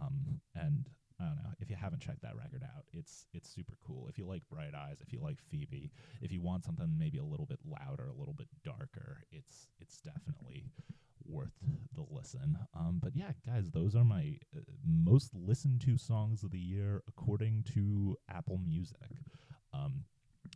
Um 0.00 0.40
and 0.54 0.88
I 1.20 1.24
don't 1.24 1.36
know 1.36 1.50
if 1.60 1.68
you 1.68 1.76
haven't 1.76 2.00
checked 2.00 2.22
that 2.22 2.36
record 2.36 2.62
out. 2.62 2.84
It's 2.92 3.26
it's 3.32 3.48
super 3.48 3.74
cool. 3.86 4.06
If 4.08 4.18
you 4.18 4.26
like 4.26 4.42
Bright 4.50 4.74
Eyes, 4.74 4.98
if 5.00 5.12
you 5.12 5.20
like 5.20 5.38
Phoebe, 5.50 5.92
if 6.22 6.32
you 6.32 6.40
want 6.40 6.64
something 6.64 6.96
maybe 6.98 7.18
a 7.18 7.24
little 7.24 7.46
bit 7.46 7.58
louder, 7.64 8.08
a 8.08 8.18
little 8.18 8.34
bit 8.34 8.48
darker, 8.64 9.24
it's 9.30 9.68
it's 9.80 9.98
definitely 9.98 10.64
worth 11.26 11.52
the 11.94 12.04
listen. 12.10 12.58
Um, 12.74 12.98
but 13.02 13.14
yeah, 13.14 13.32
guys, 13.46 13.70
those 13.70 13.94
are 13.94 14.04
my 14.04 14.36
uh, 14.56 14.60
most 14.86 15.34
listened 15.34 15.80
to 15.82 15.98
songs 15.98 16.42
of 16.42 16.50
the 16.50 16.58
year 16.58 17.02
according 17.06 17.64
to 17.74 18.16
Apple 18.28 18.58
Music. 18.58 19.20
Um, 19.72 20.04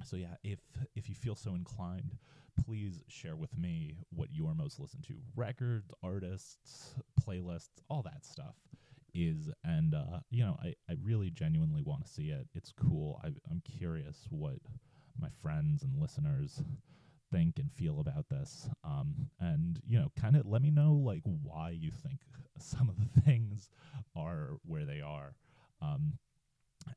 so 0.05 0.17
yeah, 0.17 0.37
if 0.43 0.61
if 0.97 1.09
you 1.09 1.15
feel 1.15 1.37
so 1.37 1.55
inclined, 1.55 2.17
please 2.65 3.01
share 3.09 3.37
with 3.37 3.57
me 3.57 3.99
what 4.11 4.29
your 4.33 4.55
most 4.55 4.81
listened 4.81 5.05
to 5.05 5.15
records, 5.37 5.91
artists, 6.03 6.95
playlists, 7.21 7.83
all 7.91 8.03
that 8.03 8.25
stuff 8.25 8.55
is. 9.15 9.51
And 9.65 9.95
uh, 9.95 10.21
you 10.31 10.45
know, 10.45 10.57
I 10.63 10.75
I 10.89 10.97
really 11.03 11.31
genuinely 11.31 11.83
want 11.83 12.05
to 12.05 12.11
see 12.13 12.29
it. 12.29 12.49
It's 12.55 12.73
cool. 12.73 13.21
I, 13.25 13.29
I'm 13.51 13.63
curious 13.79 14.27
what 14.31 14.57
my 15.19 15.29
friends 15.41 15.83
and 15.83 16.01
listeners 16.01 16.63
think 17.33 17.59
and 17.59 17.73
feel 17.73 18.01
about 18.01 18.29
this. 18.29 18.69
Um, 18.85 19.31
and 19.41 19.81
you 19.87 19.99
know, 19.99 20.13
kind 20.19 20.37
of 20.37 20.47
let 20.47 20.63
me 20.63 20.71
know 20.71 20.93
like 20.95 21.23
why 21.25 21.71
you 21.71 21.91
think 21.91 22.21
some 22.59 22.89
of 22.89 22.97
the 22.99 23.21
things 23.21 23.71
are 24.17 24.59
where 24.67 24.85
they 24.85 25.01
are. 25.01 25.35
Um, 25.83 26.19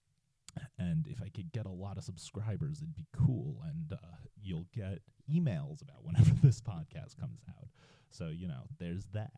and 0.78 1.07
if 1.09 1.20
I 1.20 1.28
could 1.28 1.52
get 1.52 1.66
a 1.66 1.70
lot 1.70 1.98
of 1.98 2.04
subscribers, 2.04 2.78
it'd 2.78 2.94
be 2.94 3.07
cool. 3.12 3.62
And 3.68 3.92
uh, 3.92 4.16
you'll 4.40 4.66
get 4.74 5.00
emails 5.33 5.83
about 5.83 6.04
whenever 6.04 6.30
this 6.42 6.61
podcast 6.61 7.18
comes 7.20 7.40
out. 7.48 7.68
So 8.11 8.28
you 8.28 8.48
know, 8.48 8.64
there's 8.80 9.04
that. 9.12 9.30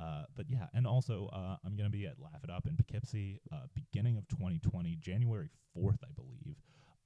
Uh, 0.00 0.24
but 0.36 0.46
yeah, 0.48 0.66
and 0.72 0.86
also 0.86 1.28
uh, 1.32 1.56
I'm 1.64 1.76
going 1.76 1.90
to 1.90 1.96
be 1.96 2.06
at 2.06 2.14
Laugh 2.18 2.42
It 2.42 2.50
Up 2.50 2.66
in 2.66 2.76
Poughkeepsie, 2.76 3.40
uh, 3.52 3.66
beginning 3.74 4.16
of 4.16 4.26
2020, 4.28 4.96
January 5.00 5.50
4th, 5.76 5.98
I 6.02 6.12
believe. 6.14 6.56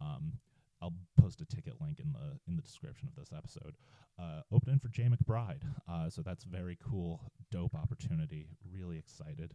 Um, 0.01 0.35
I'll 0.81 0.93
post 1.19 1.41
a 1.41 1.47
ticket 1.47 1.81
link 1.81 1.99
in 1.99 2.13
the 2.13 2.39
in 2.47 2.57
the 2.57 2.63
description 2.63 3.09
of 3.09 3.15
this 3.17 3.33
episode. 3.37 3.77
Uh, 4.19 4.43
opening 4.53 4.79
for 4.79 4.89
Jay 4.89 5.09
McBride, 5.09 5.63
uh, 5.89 6.11
so 6.11 6.23
that's 6.23 6.45
very 6.45 6.77
cool, 6.83 7.33
dope 7.51 7.75
opportunity. 7.75 8.49
Really 8.71 8.99
excited 8.99 9.55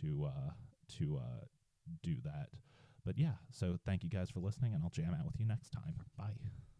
to 0.00 0.26
uh, 0.26 0.50
to 0.98 1.18
uh, 1.18 1.44
do 2.02 2.16
that. 2.24 2.48
But 3.04 3.18
yeah, 3.18 3.34
so 3.50 3.78
thank 3.86 4.02
you 4.02 4.10
guys 4.10 4.30
for 4.30 4.40
listening, 4.40 4.74
and 4.74 4.82
I'll 4.82 4.90
jam 4.90 5.16
out 5.18 5.26
with 5.26 5.38
you 5.38 5.46
next 5.46 5.70
time. 5.70 5.94
Bye. 6.18 6.73